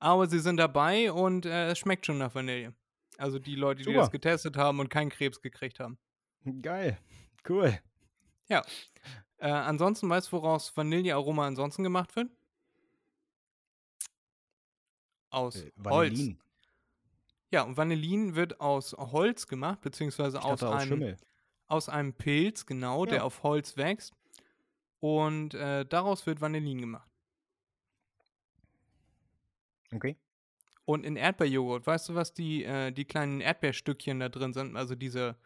[0.02, 2.74] Aber sie sind dabei und äh, es schmeckt schon nach Vanille.
[3.18, 3.98] Also die Leute, die Super.
[4.00, 5.96] das getestet haben und keinen Krebs gekriegt haben.
[6.60, 6.98] Geil,
[7.48, 7.78] cool.
[8.48, 12.28] Äh, ansonsten weißt du, woraus Vanillearoma ansonsten gemacht wird?
[15.30, 16.10] Aus Äh, Holz.
[16.18, 16.38] Vanillin.
[17.52, 21.16] Ja, und Vanillin wird aus Holz gemacht, beziehungsweise aus einem, Schimmel.
[21.68, 23.22] aus einem Pilz, genau, der Ja.
[23.22, 24.14] auf Holz wächst.
[25.00, 27.08] Und äh, daraus wird Vanillin gemacht.
[29.94, 30.16] Okay.
[30.84, 34.76] Und in Erdbeerjoghurt, weißt du, was die, äh, die kleinen Erdbeerstückchen da drin sind?
[34.76, 35.36] Also diese,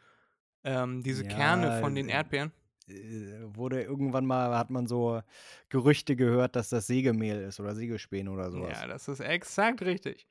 [0.64, 2.52] ähm, diese Ja, Kerne von den äh, Erdbeeren.
[2.88, 5.20] Äh, wurde irgendwann mal, hat man so
[5.68, 8.80] Gerüchte gehört, dass das Sägemehl ist oder Sägespäne oder sowas.
[8.80, 10.26] Ja, das ist exakt richtig.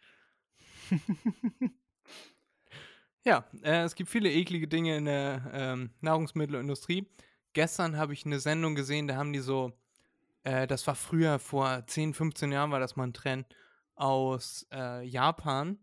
[3.24, 7.08] ja, äh, es gibt viele eklige Dinge in der ähm, Nahrungsmittelindustrie.
[7.54, 9.72] Gestern habe ich eine Sendung gesehen, da haben die so,
[10.44, 13.46] äh, das war früher, vor 10, 15 Jahren war das mal ein Trend
[13.96, 15.80] aus äh, Japan.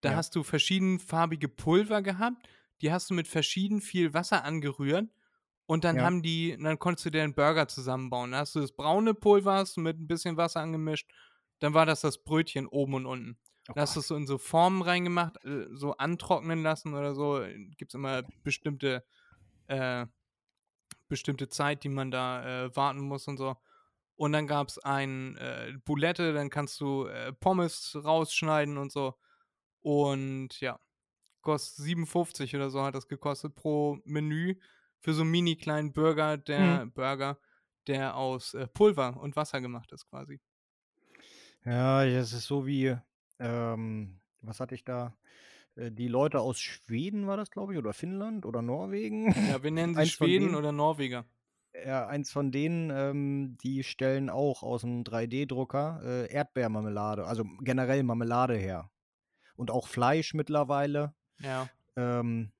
[0.00, 0.16] Da Ja.
[0.16, 2.48] hast du verschiedenfarbige Pulver gehabt,
[2.82, 5.08] die hast du mit verschieden viel Wasser angerührt
[5.66, 6.02] und dann Ja.
[6.02, 8.32] haben die, dann konntest du dir einen Burger zusammenbauen.
[8.32, 11.10] Da hast du das braune Pulver mit ein bisschen Wasser angemischt,
[11.60, 13.38] dann war das das Brötchen oben und unten.
[13.68, 17.14] Oh Da hast du es so in so Formen reingemacht, äh, so antrocknen lassen oder
[17.14, 17.42] so.
[17.78, 19.04] Gibt es immer bestimmte,
[19.68, 20.06] äh,
[21.08, 23.56] bestimmte Zeit, die man da äh, warten muss und so.
[24.16, 29.14] Und dann gab es ein äh, Boulette, dann kannst du äh, Pommes rausschneiden und so.
[29.80, 30.78] Und ja,
[31.40, 34.56] kostet 57 oder so hat das gekostet pro Menü
[35.00, 37.38] für so einen mini kleinen Burger, der Burger,
[37.86, 40.40] der aus äh, Pulver und Wasser gemacht ist quasi.
[41.64, 42.96] Ja, das ist so wie,
[43.38, 45.16] ähm, was hatte ich da?
[45.76, 49.34] Äh, die Leute aus Schweden war das, glaube ich, oder Finnland oder Norwegen.
[49.48, 51.26] Ja, wir nennen sie Schweden oder Norweger.
[51.84, 58.02] Ja, eins von denen, ähm, die stellen auch aus einem 3D-Drucker äh, Erdbeermarmelade, also generell
[58.04, 58.90] Marmelade her.
[59.56, 61.14] Und auch Fleisch mittlerweile.
[61.38, 61.68] Ja.
[61.96, 62.52] Ähm,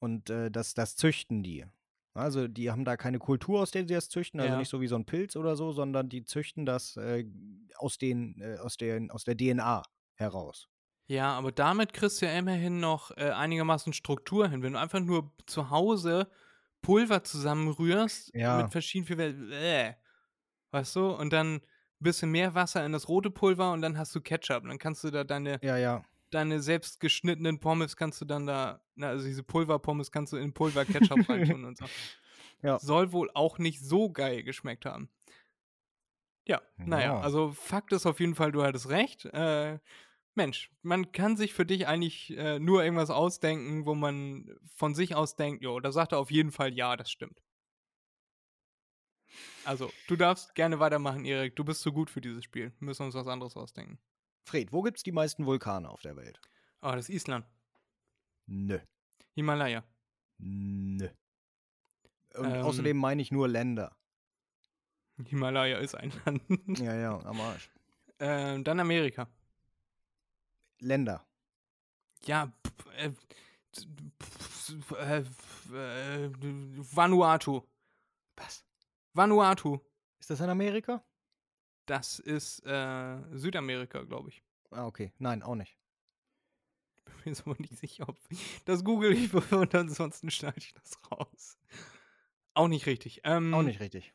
[0.00, 1.66] und äh, das, das züchten die.
[2.14, 4.58] Also die haben da keine Kultur, aus der sie das züchten, also Ja.
[4.58, 7.24] nicht so wie so ein Pilz oder so, sondern die züchten das äh,
[7.76, 9.82] aus, den, äh, aus, den, aus der DNA
[10.14, 10.68] heraus.
[11.08, 14.62] Ja, aber damit kriegst du ja immerhin noch äh, einigermaßen Struktur hin.
[14.62, 16.30] Wenn du einfach nur zu Hause
[16.82, 18.62] Pulver zusammenrührst Ja.
[18.62, 19.94] mit verschiedenen, äh,
[20.72, 21.60] weißt du, und dann ein
[22.00, 24.64] bisschen mehr Wasser in das rote Pulver und dann hast du Ketchup.
[24.64, 26.04] Dann kannst du da deine, Ja, ja.
[26.30, 30.52] deine selbst geschnittenen Pommes kannst du dann da, na, also diese Pulverpommes kannst du in
[30.52, 31.84] Pulver-Ketchup reintun und so.
[32.62, 32.78] Ja.
[32.78, 35.08] Soll wohl auch nicht so geil geschmeckt haben.
[36.44, 37.20] Ja, naja, Ja.
[37.20, 39.24] also Fakt ist auf jeden Fall, du hattest recht.
[39.26, 39.78] Äh,
[40.34, 45.14] Mensch, man kann sich für dich eigentlich äh, nur irgendwas ausdenken, wo man von sich
[45.14, 47.42] aus denkt, jo, da sagt er auf jeden Fall ja, das stimmt.
[49.64, 51.54] Also, du darfst gerne weitermachen, Erik.
[51.56, 52.72] Du bist zu gut für dieses Spiel.
[52.78, 53.98] Wir müssen uns was anderes ausdenken.
[54.44, 56.40] Fred, wo gibt es die meisten Vulkane auf der Welt?
[56.82, 57.46] Oh, das ist Island.
[58.46, 58.78] Nö.
[59.34, 59.84] Himalaya.
[60.38, 61.08] Nö.
[62.34, 62.62] Und Ähm.
[62.62, 63.96] außerdem meine ich nur Länder.
[65.26, 66.42] Himalaya ist ein Land.
[66.80, 67.70] Ja, ja, am Arsch.
[68.18, 69.28] ähm, dann Amerika.
[70.82, 71.26] Länder.
[72.24, 72.52] Ja,
[72.96, 73.10] äh,
[74.98, 76.30] äh, äh,
[76.94, 77.62] Vanuatu.
[78.36, 78.64] Was?
[79.14, 79.80] Vanuatu.
[80.18, 81.04] Ist das in Amerika?
[81.86, 84.42] Das ist Südamerika, glaube ich.
[84.70, 85.12] Ah, okay.
[85.18, 85.76] Nein, auch nicht.
[87.04, 88.18] Bin mir jetzt aber nicht sicher, ob.
[88.64, 91.58] Das google ich und ansonsten schneide ich das raus.
[92.54, 93.22] Auch nicht richtig.
[93.24, 94.12] Ähm, Auch nicht richtig.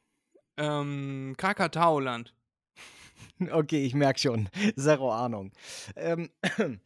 [0.58, 2.34] Ähm, Krakatauland.
[3.52, 4.50] Okay, ich merke schon.
[4.76, 5.52] Zero Ahnung.
[5.96, 6.30] Ähm,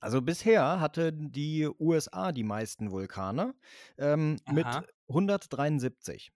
[0.00, 3.54] also bisher hatte die USA die meisten Vulkane
[3.98, 4.84] ähm, mit Aha.
[5.08, 6.32] 173.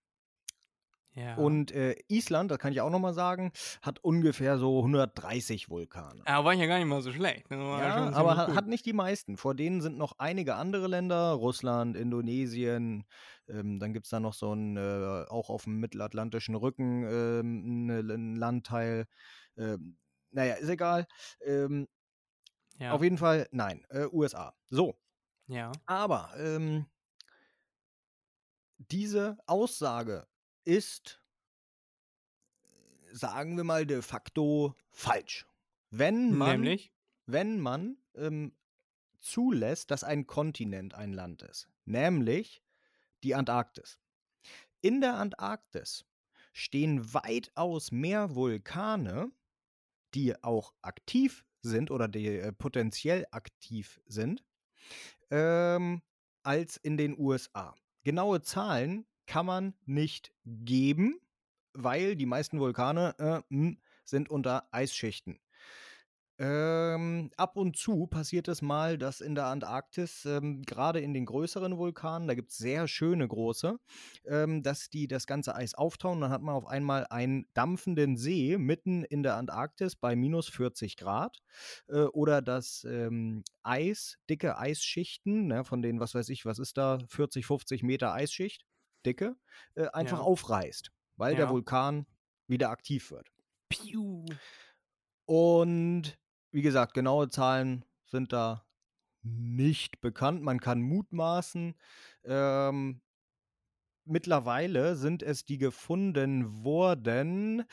[1.15, 1.37] Ja.
[1.37, 6.23] Und äh, Island, das kann ich auch nochmal sagen, hat ungefähr so 130 Vulkane.
[6.27, 7.49] ja, war ja gar nicht mal so schlecht.
[7.51, 9.37] War Ja, aber hat, hat nicht die meisten.
[9.37, 13.05] Vor denen sind noch einige andere Länder, Russland, Indonesien.
[13.49, 17.87] Ähm, dann gibt es da noch so ein, äh, auch auf dem mittelatlantischen Rücken ähm,
[17.87, 19.07] ne- ein Landteil.
[19.57, 19.97] Ähm,
[20.33, 21.07] naja, ist egal.
[21.45, 21.87] Ähm,
[22.79, 22.91] ja.
[22.93, 24.53] Auf jeden Fall, nein, äh, USA.
[24.69, 24.99] So,
[25.47, 25.71] ja.
[25.87, 26.87] aber ähm,
[28.79, 30.27] diese Aussage
[30.65, 31.21] ist,
[33.13, 35.47] sagen wir mal, de facto falsch.
[35.91, 36.93] Wenn man Nämlich?
[37.27, 38.53] wenn man ähm,
[39.21, 42.63] zulässt, dass ein Kontinent ein Land ist, nämlich
[43.23, 43.99] die Antarktis.
[44.81, 46.05] In der Antarktis
[46.53, 49.31] stehen weitaus mehr Vulkane,
[50.15, 54.45] die auch aktiv sind oder die äh, potenziell aktiv sind,
[55.31, 56.03] ähm,
[56.43, 57.75] als in den USA.
[58.05, 61.21] Genaue Zahlen kann man nicht geben,
[61.73, 65.41] weil die meisten Vulkane äh, m, sind unter Eisschichten.
[66.37, 71.27] Ähm, ab und zu passiert es mal, dass in der Antarktis, ähm, gerade in den
[71.27, 73.79] größeren Vulkanen, da gibt es sehr schöne große,
[74.27, 76.21] ähm, dass die das ganze Eis auftauen.
[76.21, 80.97] Dann hat man auf einmal einen dampfenden See mitten in der Antarktis bei minus 40
[80.97, 81.39] Grad.
[81.89, 86.77] Äh, oder dass ähm, Eis, dicke Eisschichten, ne, von denen, was weiß ich, was ist
[86.77, 88.65] da, 40, 50 Meter Eisschicht,
[89.07, 89.37] dicke,
[89.75, 90.25] äh, einfach Ja.
[90.25, 91.51] aufreißt, weil der Ja.
[91.51, 92.07] Vulkan
[92.49, 93.29] wieder aktiv wird.
[93.69, 94.25] Piu.
[95.27, 96.19] Und
[96.53, 98.67] wie gesagt, genaue Zahlen sind da
[99.23, 100.43] nicht bekannt.
[100.43, 101.75] Man kann mutmaßen.
[102.25, 103.01] Ähm,
[104.07, 107.65] mittlerweile sind es die gefunden wurden.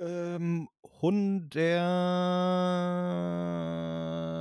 [0.00, 1.52] Ähm, 100,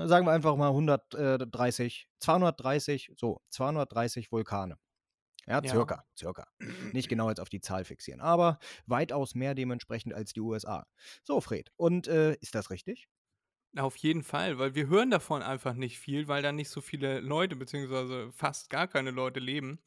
[0.09, 4.77] sagen wir einfach mal 130, 230, so, 230 Vulkane.
[5.49, 5.69] Ja, Ja.
[5.69, 6.47] circa, circa.
[6.93, 10.85] Nicht genau jetzt auf die Zahl fixieren, aber weitaus mehr dementsprechend als die USA.
[11.23, 13.09] So, Fred, und äh, ist das richtig?
[13.75, 17.19] Auf jeden Fall, weil wir hören davon einfach nicht viel, weil da nicht so viele
[17.19, 19.79] Leute, beziehungsweise fast gar keine Leute leben.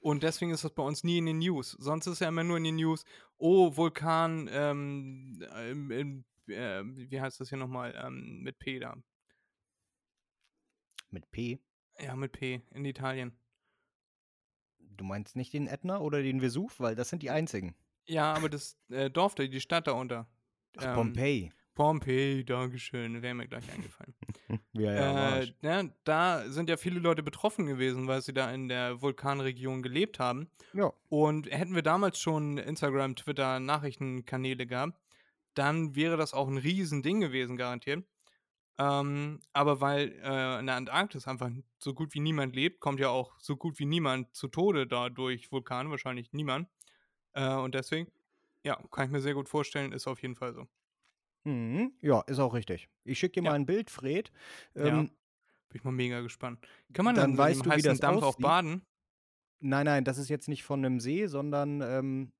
[0.00, 1.72] Und deswegen ist das bei uns nie in den News.
[1.72, 3.04] Sonst ist ja immer nur in den News,
[3.36, 5.42] oh, Vulkan ähm,
[5.90, 8.96] im äh, wie heißt das hier nochmal, ähm, mit P da.
[11.10, 11.58] Mit P.
[11.98, 13.32] Ja, mit P, in Italien.
[14.98, 17.74] Du meinst nicht den Ätna oder den Vesuv, weil das sind die einzigen.
[18.06, 20.26] Ja, aber das äh, Dorf da, die Stadt da unter.
[20.76, 21.52] Ach, Ähm, Pompeii.
[21.74, 24.14] Pompeii, Dankeschön, wäre mir gleich eingefallen.
[24.72, 28.68] Ja, ja, äh, ja, da sind ja viele Leute betroffen gewesen, weil sie da in
[28.68, 30.48] der Vulkanregion gelebt haben.
[30.72, 30.92] ja.
[31.08, 34.98] Und hätten wir damals schon Instagram, Twitter, Nachrichtenkanäle gehabt,
[35.54, 38.04] dann wäre das auch ein Riesending gewesen, garantiert.
[38.78, 41.50] Ähm, aber weil äh, in der Antarktis einfach
[41.82, 45.10] so gut wie niemand lebt, kommt ja auch so gut wie niemand zu Tode da
[45.10, 46.68] durch Vulkane, wahrscheinlich niemand.
[47.34, 48.12] Äh, und deswegen,
[48.64, 50.68] ja, kann ich mir sehr gut vorstellen, ist auf jeden Fall so.
[51.44, 51.92] Mhm.
[52.02, 52.88] ja, ist auch richtig.
[53.04, 53.50] Ich schicke dir Ja.
[53.50, 54.32] mal ein Bild, Fred.
[54.80, 55.00] Ja.
[55.00, 55.10] Ähm,
[55.68, 56.66] Bin ich mal mega gespannt.
[56.92, 58.40] Kann man Dann dann, weißt du, wie das Dampf auch aussieht.
[58.40, 58.82] baden?
[59.60, 62.32] Nein, nein, das ist jetzt nicht von einem See, sondern, ähm,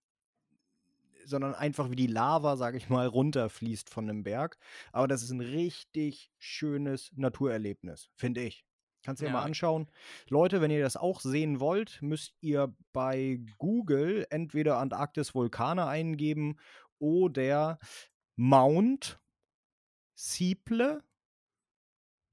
[1.28, 4.58] sondern einfach wie die Lava, sage ich mal, runterfließt von einem Berg.
[4.92, 8.64] Aber das ist ein richtig schönes Naturerlebnis, finde ich.
[9.04, 9.44] Kannst du dir mal Ja.
[9.44, 9.88] anschauen.
[10.28, 16.58] Leute, wenn ihr das auch sehen wollt, müsst ihr bei Google entweder Antarktis Vulkane eingeben
[16.98, 17.78] oder
[18.36, 19.20] Mount
[20.16, 21.02] Siple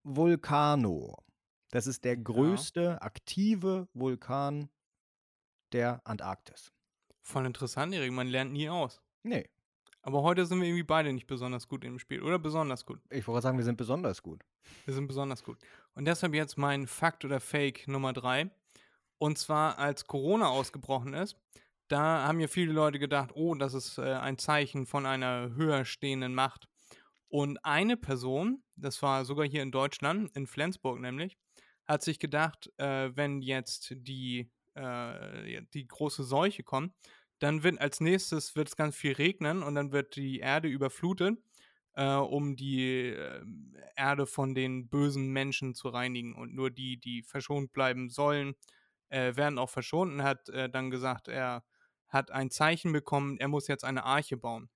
[0.04, 1.24] Vulcano.
[1.72, 4.70] Das ist der größte aktive Vulkan
[5.72, 6.72] der Antarktis.
[7.26, 8.12] Voll interessant, Erik.
[8.12, 9.02] Man lernt nie aus.
[9.24, 9.50] Nee,
[10.04, 12.22] Aber heute sind wir irgendwie beide nicht besonders gut im Spiel.
[12.22, 13.00] Oder besonders gut.
[13.10, 14.44] ich wollte sagen, wir sind besonders gut.
[14.86, 15.58] Wir sind besonders gut.
[15.96, 18.52] Und deshalb jetzt mein Fakt oder Fake Nummer drei.
[19.18, 21.36] Und zwar, als Corona ausgebrochen ist,
[21.88, 25.84] da haben ja viele Leute gedacht, oh, das ist äh, ein Zeichen von einer höher
[25.84, 26.68] stehenden Macht.
[27.28, 31.38] Und eine Person, das war sogar hier in Deutschland, in Flensburg nämlich,
[31.88, 36.94] hat sich gedacht, äh, wenn jetzt die, äh, die große Seuche kommt,
[37.40, 41.38] dann wird als nächstes wird es ganz viel regnen und dann wird die Erde überflutet,
[41.94, 43.42] äh, um die äh,
[43.96, 46.36] Erde von den bösen Menschen zu reinigen.
[46.36, 48.56] Und nur die, die verschont bleiben sollen,
[49.10, 51.64] äh, werden auch verschont und hat äh, dann gesagt, er
[52.08, 54.70] hat ein Zeichen bekommen, er muss jetzt eine Arche bauen.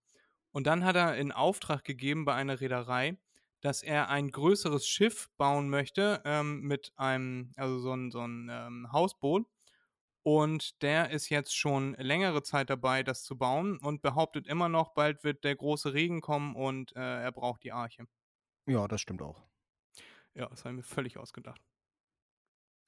[0.51, 3.17] Und dann hat er in Auftrag gegeben bei einer Reederei,
[3.62, 8.49] dass er ein größeres Schiff bauen möchte ähm, mit einem, also so ein, so ein
[8.51, 9.45] ähm, Hausboot.
[10.23, 14.93] Und der ist jetzt schon längere Zeit dabei, das zu bauen und behauptet immer noch,
[14.93, 18.05] bald wird der große Regen kommen und äh, er braucht die Arche.
[18.67, 19.41] Ja, das stimmt auch.
[20.36, 21.62] Ja, das habe ich mir völlig ausgedacht.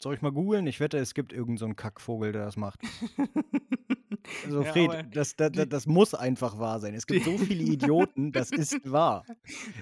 [0.02, 0.68] Soll ich mal googeln?
[0.68, 2.82] Ich wette, es gibt irgendeinen so einen Kackvogel, der das macht.
[4.46, 6.94] Also, Ja, Fred, aber das, das, die- das muss einfach wahr sein.
[6.94, 9.26] Es gibt so viele Idioten, das ist wahr.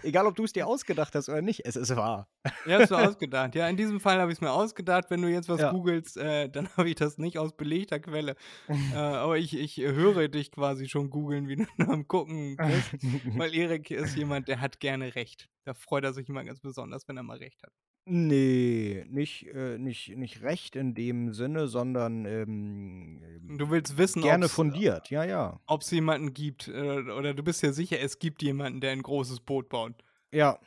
[0.04, 2.30] Egal, ob du es dir ausgedacht hast oder nicht, es ist wahr.
[2.65, 3.56] Ja, hast du ausgedacht.
[3.56, 5.06] Ja, in diesem Fall habe ich es mir ausgedacht.
[5.10, 5.71] Wenn du jetzt was Ja.
[5.71, 8.36] googelst, äh, dann habe ich das nicht aus belegter Quelle.
[8.67, 13.38] äh, aber ich, ich höre dich quasi schon googeln, wie du am Gucken bist.
[13.38, 15.49] Weil Erik ist jemand, der hat gerne Recht.
[15.65, 17.73] Da freut er sich immer ganz besonders, wenn er mal Recht hat.
[18.05, 24.21] Nee, nicht, äh, nicht, nicht recht in dem Sinne, sondern ähm, ähm, Du willst wissen,
[24.23, 25.09] gerne ob's- fundiert.
[25.12, 25.59] Ja, ja.
[25.67, 29.03] ob es jemanden gibt, äh, oder du bist ja sicher, es gibt jemanden, der ein
[29.03, 29.93] großes Boot baut.
[30.31, 30.57] Ja,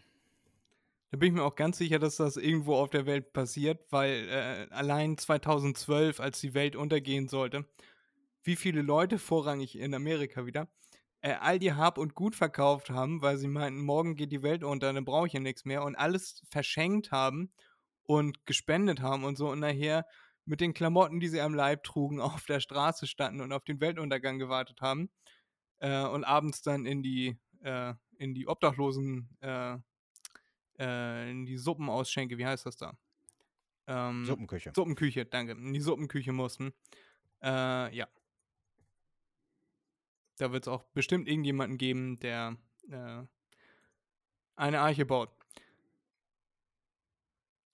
[1.11, 4.29] Da bin ich mir auch ganz sicher, dass das irgendwo auf der Welt passiert, weil
[4.29, 7.67] äh, allein 2012, als die Welt untergehen sollte,
[8.45, 10.69] wie viele Leute vorrangig in Amerika wieder
[11.23, 14.65] äh, all ihr Hab und Gut verkauft haben, weil sie meinten, morgen geht die Welt
[14.65, 17.53] unter, dann brauche ich ja nichts mehr und alles verschenkt haben
[18.03, 20.05] und gespendet haben und so und nachher
[20.45, 23.81] mit den Klamotten, die sie am Leib trugen, auf der Straße standen und auf den
[23.81, 25.11] Weltuntergang gewartet haben
[25.79, 29.77] äh, und abends dann in die, äh, in die Obdachlosen, äh,
[30.79, 32.97] äh, in die Suppenausschenke, wie heißt das da?
[33.87, 34.73] Ähm, Suppenküche.
[34.75, 35.53] Suppenküche, danke.
[35.53, 36.73] In die Suppenküche mussten.
[37.43, 38.09] Äh, ja.
[40.39, 42.57] Da wird es auch bestimmt irgendjemanden geben, der
[42.91, 43.23] äh,
[44.57, 45.31] eine Arche baut.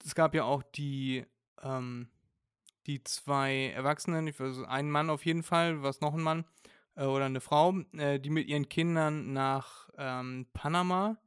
[0.03, 1.25] Es gab ja auch die,
[1.61, 2.09] ähm,
[2.87, 6.45] die zwei Erwachsenen, weiß, ein Mann auf jeden Fall, was noch ein Mann
[6.95, 11.17] äh, oder eine Frau, äh, die mit ihren Kindern nach ähm, Panama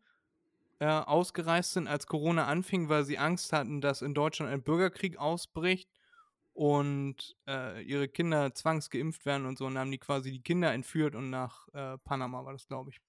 [0.81, 5.17] äh, ausgereist sind, als Corona anfing, weil sie Angst hatten, dass in Deutschland ein Bürgerkrieg
[5.17, 5.89] ausbricht
[6.53, 9.67] und äh, ihre Kinder zwangsgeimpft werden und so.
[9.67, 13.01] Und haben die quasi die Kinder entführt und nach äh, Panama war das, glaube ich.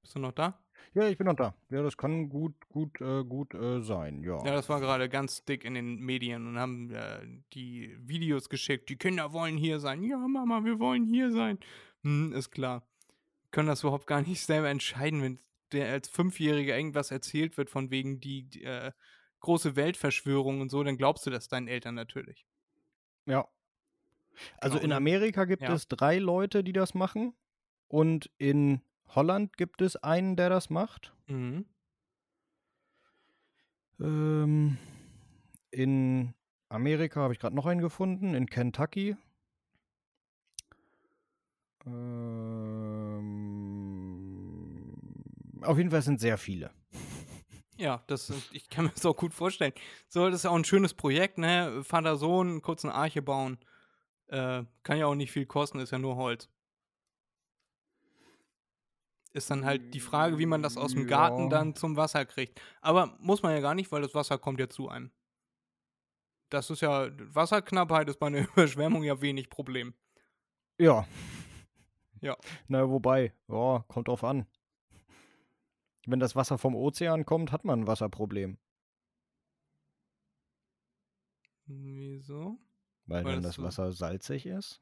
[0.00, 0.60] Bist du noch da?
[0.92, 1.54] Ja, ich bin noch da.
[1.70, 4.44] Ja, das kann gut, gut, äh, gut äh, sein, ja.
[4.44, 7.20] Ja, das war gerade ganz dick in den Medien und haben äh,
[7.52, 8.88] die Videos geschickt.
[8.90, 10.02] Die Kinder wollen hier sein.
[10.02, 11.58] Ja, Mama, wir wollen hier sein.
[12.02, 12.86] Hm, ist klar.
[13.50, 15.40] Können das überhaupt gar nicht selber entscheiden, wenn
[15.72, 18.92] der als Fünfjähriger irgendwas erzählt wird, von wegen die, die äh,
[19.44, 22.44] große Weltverschwörung und so, dann glaubst du das deinen Eltern natürlich.
[23.26, 23.46] Ja.
[24.58, 25.72] Also Genau, in Amerika gibt ja.
[25.72, 27.34] es drei Leute, die das machen.
[27.86, 31.14] Und in Holland gibt es einen, der das macht.
[31.26, 31.66] Mhm.
[34.00, 34.78] Ähm,
[35.70, 36.34] in
[36.68, 39.16] Amerika habe ich gerade noch einen gefunden, in Kentucky.
[41.86, 43.24] Ähm,
[45.62, 46.70] auf jeden Fall sind sehr viele.
[47.76, 49.72] Ja, das, ich kann mir das auch gut vorstellen.
[50.08, 51.82] So, das ist ja auch ein schönes Projekt, ne?
[51.84, 53.58] Vater, Sohn, kurz eine Arche bauen.
[54.28, 56.48] Äh, kann ja auch nicht viel kosten, ist ja nur Holz.
[59.32, 61.48] Ist dann halt die Frage, wie man das aus dem Garten Ja.
[61.48, 62.60] dann zum Wasser kriegt.
[62.80, 65.10] Aber muss man ja gar nicht, weil das Wasser kommt ja zu einem.
[66.50, 69.94] Das ist ja, Wasserknappheit ist bei einer Überschwemmung ja wenig Problem.
[70.78, 71.06] Ja.
[72.20, 72.36] Ja.
[72.68, 74.46] Na, wobei, ja, kommt drauf an.
[76.06, 78.58] Wenn das Wasser vom Ozean kommt, hat man ein Wasserproblem.
[81.66, 82.58] Wieso?
[83.06, 84.80] Weil, Weil wenn das so- Wasser salzig ist.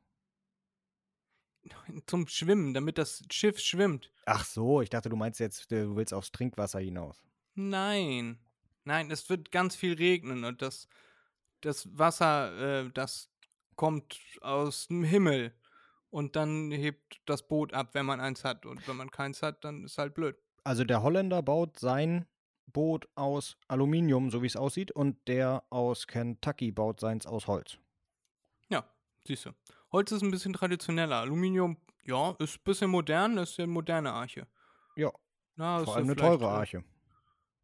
[2.07, 4.11] Zum Schwimmen, damit das Schiff schwimmt.
[4.27, 7.23] Ach so, ich dachte, du meinst jetzt, du willst aufs Trinkwasser hinaus.
[7.55, 8.41] Nein.
[8.85, 10.89] Nein, es wird ganz viel regnen und das,
[11.61, 13.31] das Wasser, äh, das
[13.77, 15.55] kommt aus dem Himmel.
[16.11, 18.67] Und dann hebt das Boot ab, wenn man eins hat.
[18.67, 20.37] Und wenn man keins hat, dann ist halt blöd.
[20.65, 22.27] Also der Holländer baut sein
[22.67, 27.79] Boot aus Aluminium, so wie es aussieht, und der aus Kentucky baut seins aus Holz.
[28.69, 28.85] Ja,
[29.27, 29.51] siehst du.
[29.91, 31.17] Holz ist ein bisschen traditioneller.
[31.17, 34.47] Aluminium, ja, ist ein bisschen modern, ist eine moderne Arche.
[34.97, 35.11] Ja,
[35.57, 36.85] Na, ist vor ja allem eine teure Arche.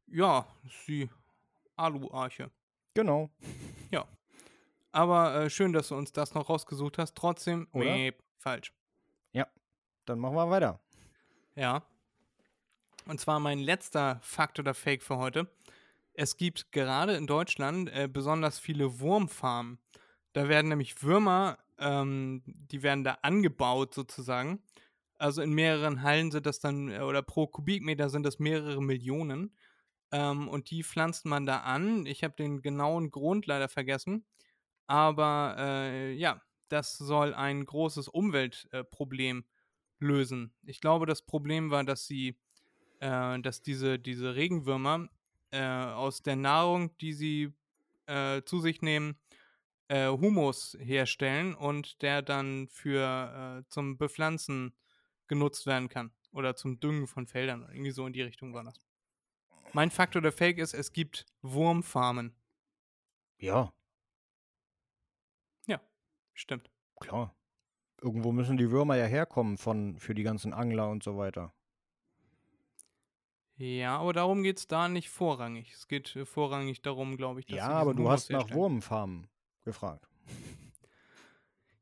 [0.06, 1.08] Ja, ist die
[1.76, 2.50] Alu-Arche.
[2.94, 3.30] Genau.
[4.90, 7.14] Aber äh, schön, dass du uns das noch rausgesucht hast.
[7.14, 7.84] Trotzdem, Oder?
[7.84, 8.72] nee, falsch.
[10.08, 10.80] Dann machen wir weiter.
[11.54, 11.82] Ja.
[13.08, 15.50] Und zwar mein letzter Fakt oder Fake für heute.
[16.12, 19.78] Es gibt gerade in Deutschland äh, besonders viele Wurmfarmen.
[20.34, 24.62] Da werden nämlich Würmer, ähm, die werden da angebaut sozusagen.
[25.16, 29.56] Also in mehreren Hallen sind das dann, äh, oder pro Kubikmeter sind das mehrere Millionen.
[30.12, 32.04] Ähm, und die pflanzt man da an.
[32.04, 34.26] Ich habe den genauen Grund leider vergessen.
[34.86, 39.44] Aber äh, ja, das soll ein großes Umweltproblem
[39.98, 40.54] lösen.
[40.62, 42.38] Ich glaube, das Problem war, dass sie,
[43.00, 45.08] äh, dass diese, diese Regenwürmer
[45.50, 47.52] äh, aus der Nahrung, die sie
[48.06, 49.16] äh, zu sich nehmen,
[49.88, 54.74] äh, Humus herstellen und der dann für äh, zum Bepflanzen
[55.26, 56.12] genutzt werden kann.
[56.32, 57.66] Oder zum Düngen von Feldern.
[57.70, 58.80] Irgendwie so in die Richtung war das.
[59.72, 62.34] Mein Fakt oder Fake ist, es gibt Wurmfarmen.
[63.38, 63.72] Ja,
[66.38, 66.70] Stimmt.
[67.00, 67.34] klar.
[68.00, 71.52] Irgendwo müssen die Würmer ja herkommen von, für die ganzen Angler und so weiter.
[73.58, 75.72] Ja, aber darum geht es da nicht vorrangig.
[75.74, 78.50] Es geht äh, vorrangig darum, glaube ich, dass Ja, aber du Humus hast nach.
[78.50, 79.26] Wurmfarmen
[79.64, 80.06] gefragt.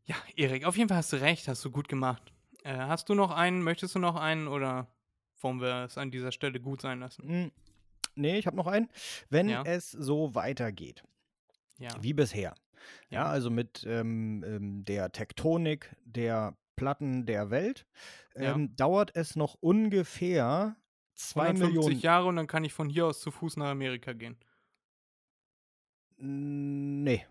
[0.05, 2.33] Ja, Erik, auf jeden Fall hast du recht, hast du gut gemacht.
[2.65, 4.87] Äh, hast du noch einen, möchtest du noch einen oder
[5.41, 7.29] wollen wir es an dieser Stelle gut sein lassen?
[7.29, 7.53] Hm,
[8.19, 8.89] Nee, ich habe noch einen.
[9.29, 9.63] Wenn Ja.
[9.65, 11.05] es so weitergeht,
[11.79, 11.91] Ja.
[12.03, 12.55] wie bisher,
[13.11, 13.27] ja, Ja.
[13.27, 17.87] also mit ähm, ähm, der Tektonik der Platten der Welt,
[18.35, 20.77] ähm, dauert es noch ungefähr
[21.17, 22.01] zwei 150 Millionen.
[22.01, 24.37] Jahre und dann kann ich von hier aus zu Fuß nach Amerika gehen.
[26.19, 27.27] Nee.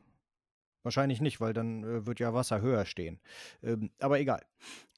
[0.84, 3.20] Wahrscheinlich nicht, weil dann äh, wird ja Wasser höher stehen.
[3.64, 4.46] Ähm, aber egal.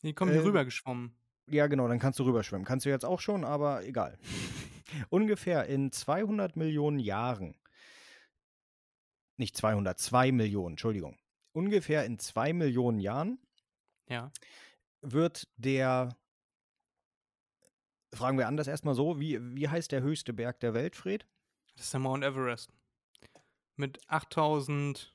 [0.04, 1.16] Die kommen hier Ähm, rüber geschwommen.
[1.50, 2.66] Ja, genau, dann kannst du rüberschwimmen.
[2.66, 4.18] Kannst du jetzt auch schon, aber egal.
[5.10, 7.56] Ungefähr in 200 Millionen Jahren,
[9.38, 11.18] nicht 200, 2 Millionen, Entschuldigung.
[11.54, 13.40] Ungefähr in 2 Millionen Jahren
[14.10, 14.32] Ja.
[15.02, 16.18] wird der,
[18.14, 21.26] fragen wir anders erstmal so, wie, wie heißt der höchste Berg der Welt, Fred?
[21.76, 22.72] Das ist der Mount Everest.
[23.76, 25.14] Mit 8000.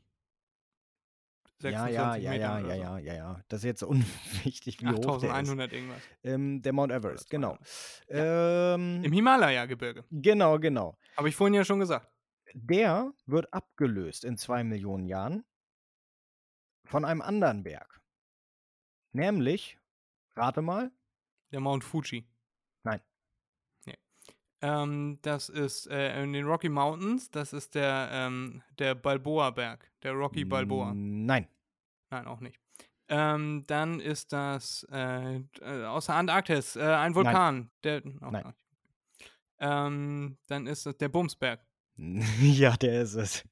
[1.62, 3.40] Ja, ja, 26 ja, ja, ja, ja, ja, ja.
[3.48, 5.36] Das ist jetzt unwichtig, wie hoch der ist.
[5.36, 6.02] 8100 irgendwas.
[6.24, 7.56] Ähm, der Mount Everest, genau.
[8.08, 8.74] 200.
[8.78, 10.04] Ähm, Im Himalaya-Gebirge.
[10.10, 10.98] genau, genau.
[11.16, 12.08] Habe ich vorhin ja schon gesagt.
[12.54, 15.44] Der wird abgelöst in zwei Millionen Jahren
[16.84, 18.00] von einem anderen Berg.
[19.12, 19.78] Nämlich,
[20.36, 20.90] rate mal,
[21.52, 22.26] Der Mount Fuji.
[24.62, 24.82] Nein.
[24.82, 27.30] Ähm, das ist äh, in den Rocky Mountains.
[27.30, 29.90] Das ist der, ähm, der Balboa-Berg.
[30.02, 30.92] Der Rocky Balboa.
[30.94, 31.48] Nein.
[32.10, 32.58] Nein, auch nicht.
[33.08, 37.70] Ähm, dann ist das äh, äh, aus der Antarktis äh, ein Vulkan.
[37.82, 38.54] Der, auch Nein.
[39.58, 41.60] dann ist es der Bumsberg.
[42.40, 43.44] ja, der ist es.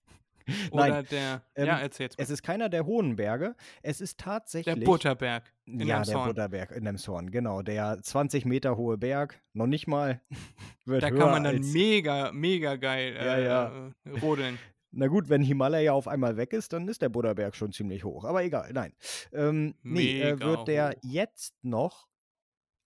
[0.72, 1.42] Oder Nein, der.
[1.54, 2.22] ähm, ja, erzähl's mal.
[2.24, 3.54] es ist keiner der hohen Berge.
[3.82, 4.84] Es ist Der tatsächlich.
[4.84, 5.52] Butterberg.
[5.66, 7.62] In ja, der Butterberg in Emshorn, genau.
[7.62, 10.20] Der 20 Meter hohe Berg, noch nicht mal,
[10.84, 13.92] wird Da kann man dann als, mega, mega geil Ja, äh, ja.
[14.04, 14.58] äh, rodeln.
[14.92, 18.24] Na gut, wenn Himalaya auf einmal weg ist, dann ist der Butterberg schon ziemlich hoch.
[18.24, 18.92] Aber egal, nein.
[19.32, 20.94] Ähm, nee, äh, wird der hoch.
[21.04, 22.08] jetzt noch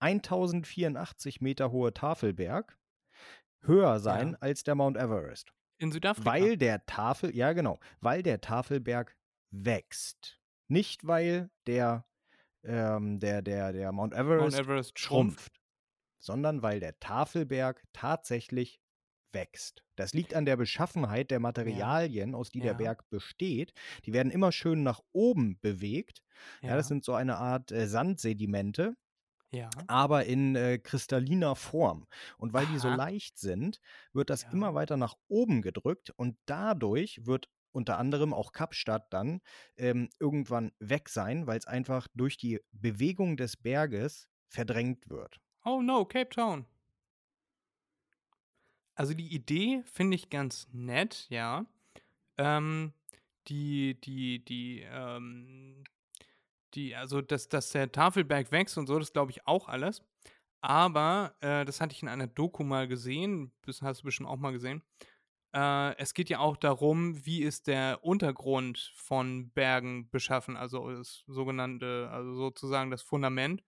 [0.00, 2.76] 1084 Meter hohe Tafelberg
[3.62, 4.38] höher sein Ja.
[4.40, 5.54] als der Mount Everest.
[5.78, 6.30] In Südafrika.
[6.30, 9.16] Weil der Tafel, ja genau, weil der Tafelberg
[9.50, 10.40] wächst.
[10.68, 12.06] Nicht weil der,
[12.62, 15.38] ähm, der, der, der Mount Everest, Mount Everest schrumpft.
[15.38, 15.60] schrumpft,
[16.18, 18.80] sondern weil der Tafelberg tatsächlich
[19.32, 19.84] wächst.
[19.96, 22.78] Das liegt an der Beschaffenheit der Materialien, aus die der Ja.
[22.78, 23.72] Berg besteht.
[24.04, 26.22] Die werden immer schön nach oben bewegt.
[26.62, 28.96] Ja, das sind so eine Art äh, Sandsedimente,
[29.50, 29.86] ja.
[29.86, 32.06] aber in äh, kristalliner Form.
[32.38, 32.96] Und weil die so Aha.
[32.96, 33.80] leicht sind,
[34.12, 34.50] wird das Ja.
[34.52, 39.40] immer weiter nach oben gedrückt und dadurch wird unter anderem auch Kapstadt dann
[39.76, 45.40] ähm, irgendwann weg sein, weil es einfach durch die Bewegung des Berges verdrängt wird.
[45.64, 46.66] Oh no, Cape Town.
[48.94, 51.66] Also die Idee finde ich ganz nett, ja.
[52.38, 52.92] Ähm,
[53.48, 55.84] die, die, die, ähm,
[56.74, 60.02] die, also dass, dass der Tafelberg wächst und so, das glaube ich auch alles.
[60.60, 64.38] Aber, äh, das hatte ich in einer Doku mal gesehen, das hast du bestimmt auch
[64.38, 64.82] mal gesehen.
[65.54, 71.22] Äh, es geht ja auch darum, wie ist der Untergrund von Bergen beschaffen, also das
[71.26, 73.62] sogenannte, also sozusagen das Fundament.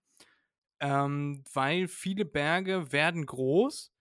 [0.79, 3.91] Ähm, weil viele Berge werden groß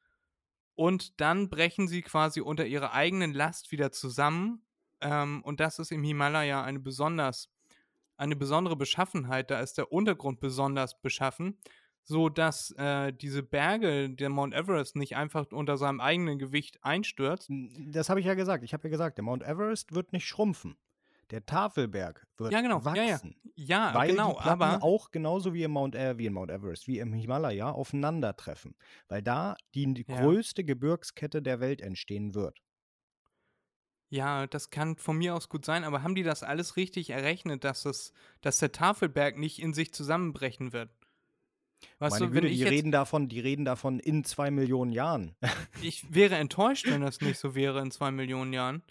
[0.75, 4.67] und dann brechen sie quasi unter ihrer eigenen Last wieder zusammen.
[5.01, 7.51] Ähm, und das ist im Himalaya eine besonders,
[8.17, 9.51] eine besondere Beschaffenheit.
[9.51, 11.59] Da ist der Untergrund besonders beschaffen,
[12.03, 17.51] so dass äh, diese Berge, der Mount Everest, nicht einfach unter seinem eigenen Gewicht einstürzt.
[17.51, 18.63] N- Das habe ich ja gesagt.
[18.65, 20.77] Ich habe ja gesagt, der Mount Everest wird nicht schrumpfen.
[21.33, 22.85] Der Tafelberg wird Ja, genau.
[22.85, 23.35] wachsen.
[23.57, 23.89] Ja, ja.
[23.89, 24.29] Ja, weil genau.
[24.35, 27.13] die Platten Aber auch genauso wie im Mount, äh, wie im Mount Everest, wie im
[27.15, 28.77] Himalaya aufeinandertreffen.
[29.09, 30.21] Weil da die, die Ja.
[30.21, 32.61] größte Gebirgskette der Welt entstehen wird.
[34.09, 37.65] Ja, das kann von mir aus gut sein, aber haben die das alles richtig errechnet,
[37.65, 40.91] dass, es, dass der Tafelberg nicht in sich zusammenbrechen wird?
[41.99, 45.35] Weißt Meine du, wenn Güte, die reden davon, die reden davon in zwei Millionen Jahren.
[45.83, 48.83] ich wäre enttäuscht, wenn das nicht so wäre in zwei Millionen Jahren.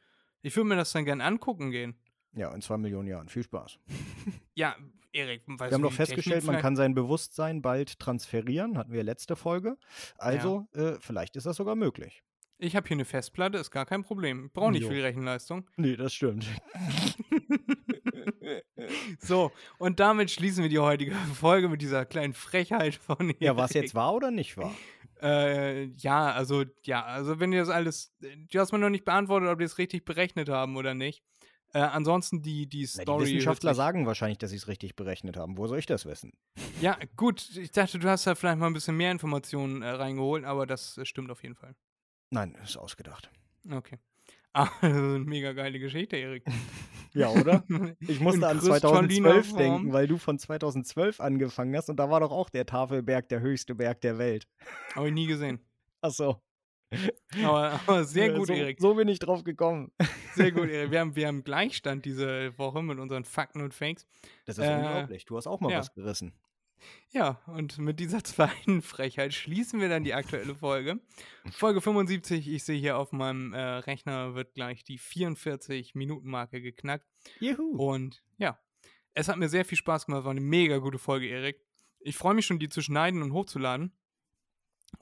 [0.41, 1.95] Ich würde mir das dann gern angucken gehen.
[2.34, 3.30] ja, in zwei Millionen Jahren.
[3.30, 3.80] Viel Spaß.
[4.57, 4.74] Ja,
[5.11, 9.36] Erik, weißt Wir haben doch festgestellt, man kann sein Bewusstsein bald transferieren, hatten wir letzte
[9.36, 9.78] Folge.
[10.18, 12.24] Also, äh, vielleicht ist das sogar möglich.
[12.58, 14.49] Ich habe hier eine Festplatte, ist gar kein Problem.
[14.51, 14.89] Brauche nicht Jo.
[14.89, 15.70] viel Rechenleistung.
[15.78, 16.45] Nee, das stimmt.
[19.20, 23.72] So, und damit schließen wir die heutige Folge mit dieser kleinen Frechheit von Ja, was
[23.72, 23.86] Erik.
[23.86, 24.74] jetzt wahr oder nicht wahr?
[25.22, 29.49] Äh, ja, also, ja, also wenn ihr das alles, du hast mir noch nicht beantwortet,
[29.49, 31.24] ob die es richtig berechnet haben oder nicht.
[31.74, 33.26] Äh, ansonsten die, die Na, Story.
[33.26, 35.58] die Wissenschaftler sagen wahrscheinlich, dass sie es richtig berechnet haben.
[35.58, 36.32] Wo soll ich das wissen?
[36.82, 40.45] Ja, gut, ich dachte, du hast da vielleicht mal ein bisschen mehr Informationen äh, reingeholt,
[40.45, 41.76] aber das äh, stimmt auf jeden Fall.
[42.30, 43.30] Nein, ist ausgedacht.
[43.71, 43.97] Okay.
[44.53, 46.43] Ah, ist eine mega geile Geschichte, Erik.
[47.13, 47.63] Ja, oder?
[48.01, 49.07] Ich musste an kristalliner
[49.39, 49.57] 2012 Form.
[49.57, 53.39] denken, weil du von 2012 angefangen hast und da war doch auch der Tafelberg der
[53.39, 54.49] höchste Berg der Welt.
[54.95, 55.59] Habe ich nie gesehen.
[56.01, 56.41] Achso.
[57.41, 58.82] Aber, aber sehr gut, so, Erik.
[58.82, 59.93] So bin ich drauf gekommen.
[60.34, 60.91] Sehr gut, Erik.
[60.91, 64.05] Wir haben, wir haben Gleichstand diese Woche mit unseren Fakten und Fakes.
[64.45, 65.23] Das ist Äh, unglaublich.
[65.23, 65.80] Du hast auch mal ja.
[65.80, 66.34] was gerissen.
[67.12, 71.00] Ja, und mit dieser zweiten Frechheit schließen wir dann die aktuelle Folge.
[71.52, 77.06] Folge 75, ich sehe hier auf meinem äh, Rechner, wird gleich die 44-Minuten-Marke geknackt.
[77.40, 77.76] Juhu.
[77.78, 78.60] Und ja,
[79.14, 80.26] es hat mir sehr viel Spaß gemacht.
[80.26, 81.62] War eine mega gute Folge, Erik.
[82.00, 83.94] Ich freue mich schon, die zu schneiden und hochzuladen.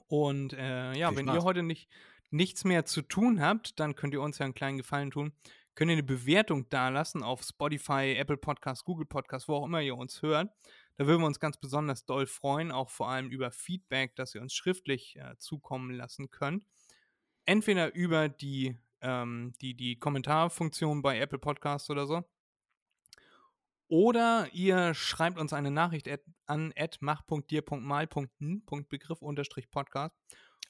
[0.06, 1.36] Und äh, ja, Viel wenn Spaß.
[1.36, 1.90] ihr heute nicht,
[2.30, 5.32] nichts mehr zu tun habt, dann könnt ihr uns ja einen kleinen Gefallen tun.
[5.74, 9.96] Könnt ihr eine Bewertung dalassen auf Spotify, Apple Podcast, Google Podcast, wo auch immer ihr
[9.96, 10.52] uns hört.
[10.96, 14.40] Da würden wir uns ganz besonders doll freuen, auch vor allem über Feedback, das ihr
[14.40, 16.64] uns schriftlich äh, zukommen lassen könnt.
[17.46, 22.24] Entweder über die, ähm, die, die Kommentarfunktion bei Apple Podcast oder so.
[23.88, 26.72] Oder ihr schreibt uns eine Nachricht at, an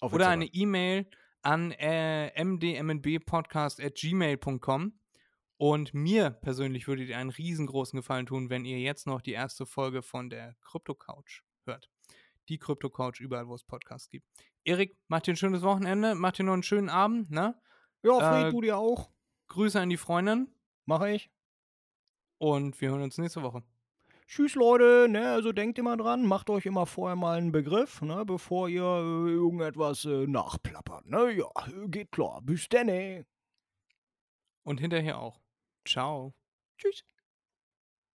[0.01, 1.09] Auf oder eine E-Mail
[1.43, 4.99] an äh, mdmnbpodcast.gmail.com.
[5.57, 9.67] Und mir persönlich würdet ihr einen riesengroßen Gefallen tun, wenn ihr jetzt noch die erste
[9.67, 11.91] Folge von der Crypto Couch hört.
[12.49, 14.27] Die Crypto Couch überall, wo es Podcasts gibt.
[14.65, 17.61] Erik, macht dir ein schönes Wochenende, macht dir noch einen schönen Abend, ne?
[18.03, 19.11] Ja, Fred, äh, du dir auch.
[19.49, 20.49] Grüße an die Freundin
[20.87, 21.31] Mache ich.
[22.39, 23.63] und wir hören uns nächste Woche.
[24.27, 25.07] Tschüss, Leute.
[25.09, 28.83] Ne, also denkt immer dran, macht euch immer vorher mal einen Begriff, ne, bevor ihr
[28.83, 31.07] äh, irgendetwas äh, nachplappert.
[31.07, 31.49] Ne, ja,
[31.87, 32.41] geht klar.
[32.43, 33.25] Bis dann.
[34.65, 35.44] Und hinterher auch.
[35.85, 36.35] Ciao.
[36.79, 37.05] Tschüss.